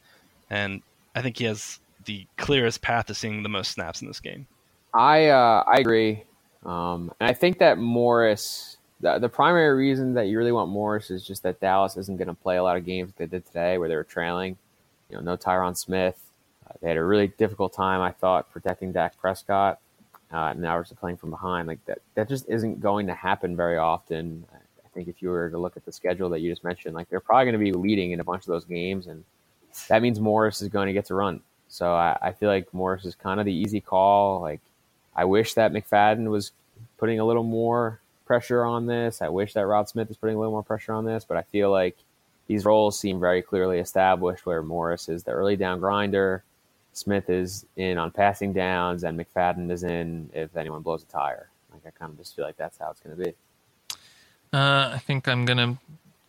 and 0.50 0.82
I 1.16 1.22
think 1.22 1.38
he 1.38 1.46
has 1.46 1.80
the 2.06 2.26
clearest 2.38 2.82
path 2.82 3.08
to 3.08 3.14
seeing 3.14 3.44
the 3.44 3.50
most 3.50 3.72
snaps 3.72 4.02
in 4.02 4.08
this 4.08 4.20
game. 4.20 4.48
I 4.94 5.28
uh, 5.28 5.64
I 5.68 5.78
agree, 5.78 6.24
um, 6.66 7.12
and 7.20 7.30
I 7.30 7.34
think 7.34 7.60
that 7.60 7.78
Morris. 7.78 8.78
The, 9.02 9.18
the 9.18 9.30
primary 9.30 9.78
reason 9.78 10.14
that 10.16 10.28
you 10.28 10.38
really 10.38 10.52
want 10.52 10.70
Morris 10.70 11.10
is 11.10 11.26
just 11.26 11.44
that 11.44 11.62
Dallas 11.62 11.96
isn't 11.96 12.18
going 12.18 12.28
to 12.28 12.34
play 12.34 12.58
a 12.58 12.64
lot 12.64 12.76
of 12.76 12.86
games 12.86 13.14
they 13.16 13.28
did 13.28 13.46
today 13.46 13.78
where 13.78 13.88
they 13.88 13.96
were 13.96 14.04
trailing. 14.04 14.58
You 15.10 15.16
know, 15.16 15.22
no 15.22 15.38
Tyron 15.38 15.78
Smith, 15.78 16.22
uh, 16.68 16.74
they 16.82 16.90
had 16.90 16.98
a 16.98 17.04
really 17.04 17.28
difficult 17.28 17.72
time, 17.72 18.02
I 18.02 18.12
thought, 18.12 18.52
protecting 18.52 18.92
Dak 18.92 19.18
Prescott. 19.18 19.80
Uh, 20.32 20.50
and 20.52 20.60
now 20.60 20.76
we're 20.76 20.84
playing 20.84 21.16
from 21.16 21.32
behind. 21.32 21.68
Like 21.68 21.84
that, 21.86 22.00
that 22.16 22.30
just 22.30 22.48
isn't 22.50 22.82
going 22.82 23.08
to 23.08 23.14
happen 23.14 23.56
very 23.56 23.78
often. 23.78 24.46
Think 25.00 25.16
if 25.16 25.22
you 25.22 25.30
were 25.30 25.50
to 25.50 25.58
look 25.58 25.78
at 25.78 25.86
the 25.86 25.92
schedule 25.94 26.30
that 26.30 26.40
you 26.40 26.52
just 26.52 26.64
mentioned, 26.64 26.94
like 26.94 27.10
they're 27.10 27.22
probably 27.22 27.46
going 27.46 27.64
to 27.64 27.72
be 27.72 27.72
leading 27.72 28.12
in 28.12 28.20
a 28.20 28.24
bunch 28.24 28.42
of 28.42 28.48
those 28.48 28.66
games, 28.66 29.08
and 29.08 29.24
that 29.88 30.02
means 30.02 30.20
Morris 30.20 30.62
is 30.62 30.68
going 30.68 30.88
to 30.88 30.94
get 30.94 31.06
to 31.06 31.16
run. 31.16 31.40
So 31.70 31.94
I, 31.94 32.18
I 32.22 32.32
feel 32.34 32.50
like 32.50 32.74
Morris 32.74 33.06
is 33.06 33.16
kind 33.16 33.40
of 33.40 33.46
the 33.46 33.54
easy 33.54 33.80
call. 33.80 34.42
Like 34.42 34.62
I 35.16 35.24
wish 35.24 35.54
that 35.54 35.72
McFadden 35.72 36.30
was 36.30 36.52
putting 36.98 37.20
a 37.20 37.26
little 37.26 37.44
more 37.44 38.02
pressure 38.26 38.66
on 38.66 38.88
this. 38.88 39.22
I 39.22 39.30
wish 39.30 39.54
that 39.54 39.66
Rod 39.66 39.88
Smith 39.88 40.12
is 40.12 40.18
putting 40.18 40.36
a 40.36 40.40
little 40.40 40.52
more 40.52 40.64
pressure 40.64 40.94
on 40.94 41.06
this, 41.06 41.24
but 41.24 41.38
I 41.38 41.44
feel 41.44 41.72
like 41.72 41.96
these 42.48 42.66
roles 42.66 43.00
seem 43.00 43.20
very 43.20 43.42
clearly 43.42 43.80
established 43.80 44.46
where 44.46 44.62
Morris 44.62 45.08
is 45.08 45.24
the 45.24 45.32
early 45.32 45.56
down 45.56 45.80
grinder 45.80 46.44
Smith 46.94 47.30
is 47.30 47.66
in 47.78 47.98
on 47.98 48.12
passing 48.12 48.54
downs 48.54 49.04
and 49.04 49.18
McFadden 49.18 49.72
is 49.72 49.84
in 49.84 50.30
if 50.34 50.56
anyone 50.58 50.82
blows 50.82 51.04
a 51.04 51.06
tire. 51.06 51.50
Like 51.72 51.82
I 51.86 51.92
kind 51.92 52.12
of 52.12 52.18
just 52.18 52.36
feel 52.36 52.46
like 52.46 52.58
that's 52.58 52.78
how 52.78 52.90
it's 52.90 53.00
going 53.00 53.16
to 53.16 53.24
be. 53.24 53.34
Uh, 54.52 54.92
I 54.94 55.02
think 55.06 55.28
I'm 55.28 55.46
to 55.46 55.78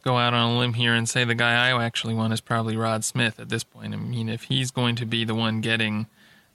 go 0.03 0.19
out 0.19 0.35
on 0.35 0.51
a 0.53 0.59
limb 0.59 0.75
here 0.75 0.95
and 0.95 1.09
say 1.09 1.25
the 1.25 1.35
guy 1.35 1.69
I 1.69 1.85
actually 1.85 2.15
want 2.15 2.33
is 2.33 2.41
probably 2.41 2.77
Rod 2.77 3.05
Smith 3.05 3.39
at 3.39 3.49
this 3.49 3.65
point. 3.65 3.95
I 3.95 3.97
mean, 3.97 4.29
if 4.29 4.45
he's 4.45 4.71
going 4.71 4.97
to 4.97 5.07
be 5.07 5.25
the 5.25 5.35
one 5.35 5.61
getting 5.61 6.07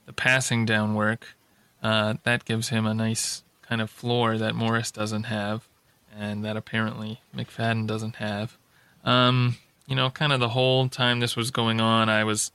the 0.04 0.12
passing 0.12 0.64
down 0.64 0.94
work, 0.94 1.34
uh, 1.82 2.14
that 2.22 2.44
gives 2.44 2.68
him 2.68 2.86
a 2.86 2.94
nice 2.94 3.42
kind 3.62 3.80
of 3.80 3.90
floor 3.90 4.38
that 4.38 4.54
Morris 4.54 4.90
doesn't 4.90 5.24
have, 5.24 5.68
and 6.16 6.44
that 6.44 6.56
apparently 6.56 7.20
McFadden 7.34 7.86
doesn't 7.86 8.16
have. 8.16 8.56
Um, 9.04 9.56
you 9.86 9.94
know, 9.94 10.10
kind 10.10 10.32
of 10.32 10.40
the 10.40 10.50
whole 10.50 10.88
time 10.88 11.20
this 11.20 11.36
was 11.36 11.50
going 11.50 11.80
on, 11.80 12.08
I 12.08 12.24
was 12.24 12.50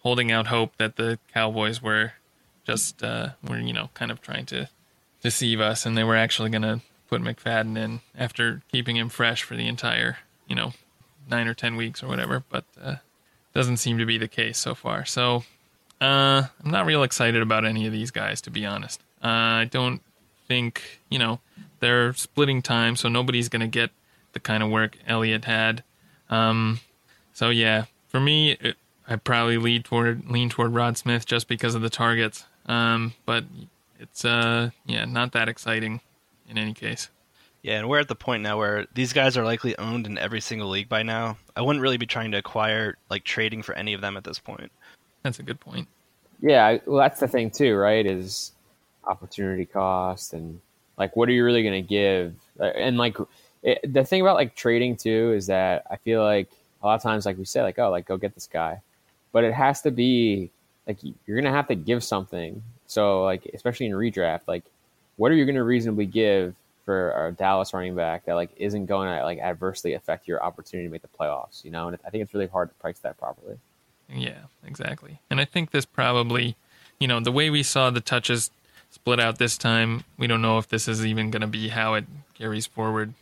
holding 0.00 0.30
out 0.30 0.48
hope 0.48 0.76
that 0.76 0.96
the 0.96 1.18
Cowboys 1.32 1.82
were 1.82 2.12
just 2.66 3.02
uh, 3.02 3.30
were 3.46 3.58
you 3.58 3.72
know 3.72 3.90
kind 3.94 4.10
of 4.10 4.20
trying 4.20 4.46
to 4.46 4.68
deceive 5.22 5.60
us, 5.60 5.86
and 5.86 5.96
they 5.96 6.04
were 6.04 6.16
actually 6.16 6.50
going 6.50 6.62
to 6.62 6.80
put 7.08 7.20
McFadden 7.22 7.76
in 7.76 8.00
after 8.16 8.62
keeping 8.70 8.96
him 8.96 9.08
fresh 9.08 9.42
for 9.42 9.56
the 9.56 9.68
entire 9.68 10.18
you 10.46 10.54
know 10.54 10.72
nine 11.28 11.46
or 11.46 11.54
ten 11.54 11.76
weeks 11.76 12.02
or 12.02 12.08
whatever. 12.08 12.44
But 12.48 12.64
uh, 12.80 12.96
doesn't 13.52 13.78
seem 13.78 13.98
to 13.98 14.06
be 14.06 14.18
the 14.18 14.28
case 14.28 14.58
so 14.58 14.74
far. 14.74 15.04
So 15.04 15.44
uh, 16.00 16.44
I'm 16.62 16.70
not 16.70 16.86
real 16.86 17.02
excited 17.02 17.40
about 17.40 17.64
any 17.64 17.86
of 17.86 17.92
these 17.92 18.10
guys, 18.10 18.40
to 18.42 18.50
be 18.50 18.66
honest. 18.66 19.00
Uh, 19.22 19.62
I 19.62 19.68
don't 19.70 20.02
think 20.46 21.00
you 21.08 21.18
know 21.18 21.40
they're 21.80 22.12
splitting 22.14 22.62
time, 22.62 22.96
so 22.96 23.08
nobody's 23.08 23.48
going 23.48 23.60
to 23.60 23.68
get 23.68 23.90
the 24.32 24.40
kind 24.40 24.62
of 24.62 24.70
work 24.70 24.98
Elliott 25.06 25.44
had. 25.44 25.82
Um, 26.28 26.80
so 27.32 27.50
yeah, 27.50 27.84
for 28.08 28.20
me, 28.20 28.58
I 29.08 29.16
probably 29.16 29.58
lead 29.58 29.84
toward 29.84 30.28
lean 30.28 30.50
toward 30.50 30.74
Rod 30.74 30.96
Smith 30.96 31.26
just 31.26 31.48
because 31.48 31.74
of 31.74 31.82
the 31.82 31.90
targets. 31.90 32.44
Um, 32.66 33.14
but 33.24 33.44
it's 34.00 34.24
uh 34.24 34.70
yeah, 34.86 35.04
not 35.04 35.32
that 35.32 35.48
exciting 35.48 36.00
in 36.48 36.58
any 36.58 36.74
case. 36.74 37.08
Yeah, 37.62 37.78
and 37.78 37.88
we're 37.88 38.00
at 38.00 38.08
the 38.08 38.14
point 38.14 38.42
now 38.42 38.58
where 38.58 38.86
these 38.92 39.14
guys 39.14 39.38
are 39.38 39.44
likely 39.44 39.76
owned 39.78 40.06
in 40.06 40.18
every 40.18 40.42
single 40.42 40.68
league 40.68 40.88
by 40.88 41.02
now. 41.02 41.38
I 41.56 41.62
wouldn't 41.62 41.82
really 41.82 41.96
be 41.96 42.06
trying 42.06 42.30
to 42.32 42.38
acquire 42.38 42.98
like 43.08 43.24
trading 43.24 43.62
for 43.62 43.74
any 43.74 43.94
of 43.94 44.02
them 44.02 44.18
at 44.18 44.24
this 44.24 44.38
point. 44.38 44.70
That's 45.22 45.38
a 45.38 45.42
good 45.42 45.60
point. 45.60 45.88
Yeah, 46.42 46.76
well, 46.84 46.98
that's 46.98 47.20
the 47.20 47.28
thing 47.28 47.50
too, 47.50 47.74
right? 47.74 48.04
Is 48.04 48.52
opportunity 49.06 49.64
cost 49.64 50.34
and 50.34 50.60
like 50.98 51.16
what 51.16 51.28
are 51.28 51.32
you 51.32 51.42
really 51.42 51.62
going 51.62 51.82
to 51.82 51.88
give? 51.88 52.34
Uh, 52.60 52.64
and 52.64 52.98
like 52.98 53.16
it, 53.62 53.80
the 53.90 54.04
thing 54.04 54.20
about 54.20 54.36
like 54.36 54.54
trading 54.54 54.96
too 54.96 55.32
is 55.32 55.46
that 55.46 55.84
I 55.90 55.96
feel 55.96 56.22
like 56.22 56.50
a 56.82 56.86
lot 56.86 56.96
of 56.96 57.02
times, 57.02 57.24
like 57.24 57.38
we 57.38 57.46
say, 57.46 57.62
like 57.62 57.78
oh, 57.78 57.90
like 57.90 58.06
go 58.06 58.18
get 58.18 58.34
this 58.34 58.46
guy, 58.46 58.82
but 59.32 59.42
it 59.42 59.54
has 59.54 59.80
to 59.82 59.90
be 59.90 60.50
like 60.86 60.98
you're 61.02 61.40
gonna 61.40 61.50
have 61.50 61.68
to 61.68 61.74
give 61.74 62.04
something. 62.04 62.62
So 62.86 63.24
like 63.24 63.46
especially 63.54 63.86
in 63.86 63.92
redraft, 63.92 64.42
like 64.46 64.64
what 65.16 65.30
are 65.30 65.34
you 65.34 65.44
gonna 65.44 65.64
reasonably 65.64 66.06
give 66.06 66.54
for 66.84 67.26
a 67.26 67.32
Dallas 67.32 67.72
running 67.72 67.94
back 67.94 68.26
that 68.26 68.34
like 68.34 68.50
isn't 68.56 68.86
going 68.86 69.08
to 69.08 69.24
like 69.24 69.38
adversely 69.38 69.94
affect 69.94 70.28
your 70.28 70.42
opportunity 70.42 70.86
to 70.86 70.92
make 70.92 71.02
the 71.02 71.08
playoffs? 71.08 71.64
You 71.64 71.70
know, 71.70 71.88
and 71.88 71.98
I 72.06 72.10
think 72.10 72.22
it's 72.22 72.34
really 72.34 72.46
hard 72.46 72.68
to 72.68 72.74
price 72.74 72.98
that 73.00 73.18
properly. 73.18 73.56
Yeah, 74.08 74.42
exactly. 74.66 75.20
And 75.30 75.40
I 75.40 75.44
think 75.44 75.70
this 75.70 75.84
probably, 75.84 76.56
you 76.98 77.08
know, 77.08 77.20
the 77.20 77.32
way 77.32 77.50
we 77.50 77.62
saw 77.62 77.90
the 77.90 78.00
touches 78.00 78.50
split 78.90 79.18
out 79.18 79.38
this 79.38 79.56
time, 79.56 80.04
we 80.18 80.26
don't 80.26 80.42
know 80.42 80.58
if 80.58 80.68
this 80.68 80.86
is 80.86 81.04
even 81.06 81.30
going 81.30 81.40
to 81.40 81.46
be 81.46 81.68
how 81.68 81.94
it 81.94 82.04
carries 82.34 82.66
forward 82.66 83.14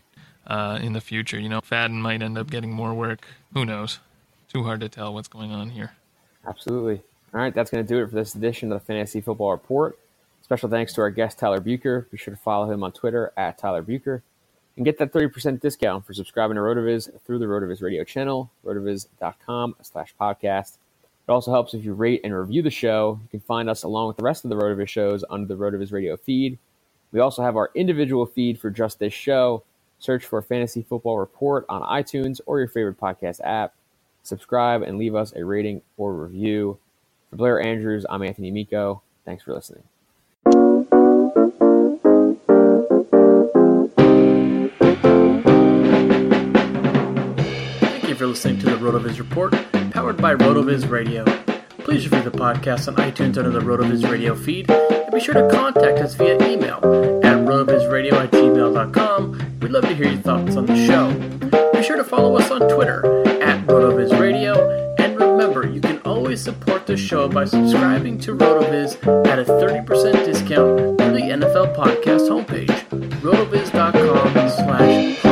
uh, 0.46 0.78
in 0.82 0.92
the 0.92 1.00
future. 1.00 1.38
You 1.38 1.48
know, 1.48 1.60
Fadden 1.60 2.00
might 2.00 2.22
end 2.22 2.36
up 2.36 2.50
getting 2.50 2.72
more 2.72 2.94
work. 2.94 3.26
Who 3.54 3.64
knows? 3.64 4.00
Too 4.48 4.64
hard 4.64 4.80
to 4.80 4.88
tell 4.88 5.14
what's 5.14 5.28
going 5.28 5.52
on 5.52 5.70
here. 5.70 5.92
Absolutely. 6.46 7.00
All 7.32 7.40
right, 7.40 7.54
that's 7.54 7.70
going 7.70 7.86
to 7.86 7.88
do 7.88 8.02
it 8.02 8.08
for 8.08 8.16
this 8.16 8.34
edition 8.34 8.70
of 8.72 8.80
the 8.80 8.84
Fantasy 8.84 9.20
Football 9.20 9.52
Report. 9.52 9.98
Special 10.52 10.68
thanks 10.68 10.92
to 10.92 11.00
our 11.00 11.08
guest, 11.08 11.38
Tyler 11.38 11.62
Buecher. 11.62 12.10
Be 12.10 12.18
sure 12.18 12.34
to 12.34 12.38
follow 12.38 12.70
him 12.70 12.84
on 12.84 12.92
Twitter 12.92 13.32
at 13.38 13.56
Tyler 13.56 13.82
Buecher. 13.82 14.20
And 14.76 14.84
get 14.84 14.98
that 14.98 15.10
30% 15.10 15.60
discount 15.60 16.04
for 16.04 16.12
subscribing 16.12 16.56
to 16.56 16.60
RotoViz 16.60 17.24
through 17.24 17.38
the 17.38 17.46
RotoViz 17.46 17.80
radio 17.80 18.04
channel, 18.04 18.50
rotoviz.com 18.62 19.76
slash 19.80 20.14
podcast. 20.20 20.76
It 21.26 21.32
also 21.32 21.52
helps 21.52 21.72
if 21.72 21.82
you 21.82 21.94
rate 21.94 22.20
and 22.22 22.38
review 22.38 22.60
the 22.60 22.68
show. 22.70 23.18
You 23.22 23.28
can 23.30 23.40
find 23.40 23.70
us 23.70 23.82
along 23.82 24.08
with 24.08 24.18
the 24.18 24.24
rest 24.24 24.44
of 24.44 24.50
the 24.50 24.56
RotoViz 24.56 24.88
shows 24.88 25.24
under 25.30 25.46
the 25.46 25.56
RotoViz 25.56 25.90
radio 25.90 26.18
feed. 26.18 26.58
We 27.12 27.20
also 27.20 27.42
have 27.42 27.56
our 27.56 27.70
individual 27.74 28.26
feed 28.26 28.60
for 28.60 28.68
just 28.68 28.98
this 28.98 29.14
show. 29.14 29.62
Search 30.00 30.26
for 30.26 30.42
Fantasy 30.42 30.82
Football 30.82 31.18
Report 31.18 31.64
on 31.70 31.80
iTunes 31.80 32.42
or 32.44 32.58
your 32.58 32.68
favorite 32.68 33.00
podcast 33.00 33.40
app. 33.42 33.72
Subscribe 34.22 34.82
and 34.82 34.98
leave 34.98 35.14
us 35.14 35.32
a 35.34 35.46
rating 35.46 35.80
or 35.96 36.12
review. 36.12 36.78
For 37.30 37.36
Blair 37.36 37.58
Andrews, 37.58 38.04
I'm 38.10 38.22
Anthony 38.22 38.50
Amico. 38.50 39.00
Thanks 39.24 39.44
for 39.44 39.54
listening. 39.54 39.84
For 48.22 48.28
listening 48.28 48.56
to 48.56 48.66
the 48.66 48.76
RotoViz 48.76 49.18
Report, 49.18 49.52
powered 49.90 50.16
by 50.16 50.36
RotoViz 50.36 50.88
Radio. 50.88 51.24
Please 51.78 52.08
review 52.08 52.30
the 52.30 52.38
podcast 52.38 52.86
on 52.86 52.94
iTunes 52.94 53.36
under 53.36 53.50
the 53.50 53.58
RotoViz 53.58 54.08
Radio 54.08 54.36
feed, 54.36 54.70
and 54.70 55.12
be 55.12 55.18
sure 55.18 55.34
to 55.34 55.48
contact 55.52 55.98
us 55.98 56.14
via 56.14 56.36
email 56.48 56.76
at 57.24 57.36
rotovizradio 57.38 58.12
at 58.12 58.30
gmail.com. 58.30 59.58
We'd 59.60 59.72
love 59.72 59.82
to 59.88 59.94
hear 59.96 60.06
your 60.06 60.22
thoughts 60.22 60.54
on 60.54 60.66
the 60.66 60.86
show. 60.86 61.12
Be 61.72 61.82
sure 61.82 61.96
to 61.96 62.04
follow 62.04 62.36
us 62.36 62.48
on 62.52 62.60
Twitter 62.68 63.04
at 63.42 63.66
RotoViz 63.66 64.16
Radio, 64.20 64.94
and 65.00 65.18
remember, 65.18 65.66
you 65.66 65.80
can 65.80 66.00
always 66.04 66.40
support 66.40 66.86
the 66.86 66.96
show 66.96 67.28
by 67.28 67.44
subscribing 67.44 68.20
to 68.20 68.36
RotoViz 68.36 69.26
at 69.26 69.40
a 69.40 69.44
30% 69.44 70.24
discount 70.24 70.78
through 70.78 71.12
the 71.12 71.26
NFL 71.40 71.74
Podcast 71.74 72.28
homepage, 72.28 72.68
rotoviz.com 73.20 74.32
slash 74.48 75.31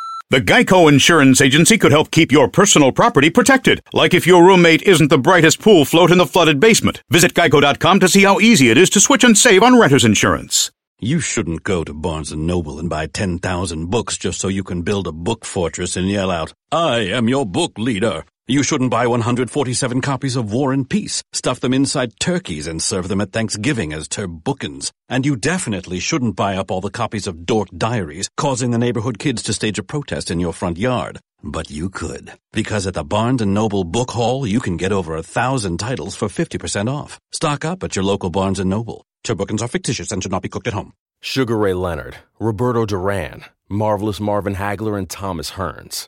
The 0.31 0.39
Geico 0.39 0.87
Insurance 0.87 1.41
Agency 1.41 1.77
could 1.77 1.91
help 1.91 2.09
keep 2.09 2.31
your 2.31 2.47
personal 2.47 2.93
property 2.93 3.29
protected, 3.29 3.81
like 3.91 4.13
if 4.13 4.25
your 4.25 4.45
roommate 4.45 4.81
isn't 4.83 5.09
the 5.09 5.17
brightest 5.17 5.59
pool 5.59 5.83
float 5.83 6.09
in 6.09 6.19
the 6.19 6.25
flooded 6.25 6.57
basement. 6.57 7.03
Visit 7.09 7.33
geico.com 7.33 7.99
to 7.99 8.07
see 8.07 8.23
how 8.23 8.39
easy 8.39 8.69
it 8.69 8.77
is 8.77 8.89
to 8.91 9.01
switch 9.01 9.25
and 9.25 9.37
save 9.37 9.61
on 9.61 9.77
renter's 9.77 10.05
insurance. 10.05 10.71
You 11.01 11.19
shouldn't 11.19 11.63
go 11.63 11.83
to 11.83 11.93
Barnes 11.93 12.31
& 12.31 12.33
Noble 12.33 12.79
and 12.79 12.89
buy 12.89 13.07
10,000 13.07 13.87
books 13.87 14.17
just 14.17 14.39
so 14.39 14.47
you 14.47 14.63
can 14.63 14.83
build 14.83 15.05
a 15.05 15.11
book 15.11 15.43
fortress 15.43 15.97
and 15.97 16.09
yell 16.09 16.31
out, 16.31 16.53
I 16.71 16.99
am 16.99 17.27
your 17.27 17.45
book 17.45 17.77
leader. 17.77 18.23
You 18.47 18.63
shouldn't 18.63 18.89
buy 18.89 19.05
147 19.05 20.01
copies 20.01 20.35
of 20.35 20.51
War 20.51 20.73
and 20.73 20.89
Peace, 20.89 21.21
stuff 21.31 21.59
them 21.59 21.75
inside 21.75 22.19
turkeys 22.19 22.65
and 22.65 22.81
serve 22.81 23.07
them 23.07 23.21
at 23.21 23.31
Thanksgiving 23.31 23.93
as 23.93 24.07
turbookins. 24.07 24.91
And 25.07 25.27
you 25.27 25.35
definitely 25.35 25.99
shouldn't 25.99 26.35
buy 26.35 26.55
up 26.57 26.71
all 26.71 26.81
the 26.81 26.89
copies 26.89 27.27
of 27.27 27.45
Dork 27.45 27.69
Diaries, 27.77 28.29
causing 28.37 28.71
the 28.71 28.79
neighborhood 28.79 29.19
kids 29.19 29.43
to 29.43 29.53
stage 29.53 29.77
a 29.77 29.83
protest 29.83 30.31
in 30.31 30.39
your 30.39 30.53
front 30.53 30.79
yard. 30.79 31.19
But 31.43 31.69
you 31.69 31.91
could. 31.91 32.33
Because 32.51 32.87
at 32.87 32.95
the 32.95 33.03
Barnes 33.03 33.41
& 33.41 33.45
Noble 33.45 33.83
Book 33.83 34.09
Hall, 34.09 34.47
you 34.47 34.59
can 34.59 34.75
get 34.75 34.91
over 34.91 35.15
a 35.15 35.23
thousand 35.23 35.77
titles 35.77 36.15
for 36.15 36.27
50% 36.27 36.91
off. 36.91 37.19
Stock 37.31 37.63
up 37.63 37.83
at 37.83 37.95
your 37.95 38.03
local 38.03 38.31
Barnes 38.31 38.59
& 38.59 38.65
Noble. 38.65 39.05
Turbookins 39.23 39.61
are 39.61 39.67
fictitious 39.67 40.11
and 40.11 40.23
should 40.23 40.31
not 40.31 40.41
be 40.41 40.49
cooked 40.49 40.67
at 40.67 40.73
home. 40.73 40.93
Sugar 41.21 41.55
Ray 41.55 41.75
Leonard, 41.75 42.17
Roberto 42.39 42.87
Duran, 42.87 43.45
Marvelous 43.69 44.19
Marvin 44.19 44.55
Hagler, 44.55 44.97
and 44.97 45.07
Thomas 45.07 45.51
Hearns. 45.51 46.07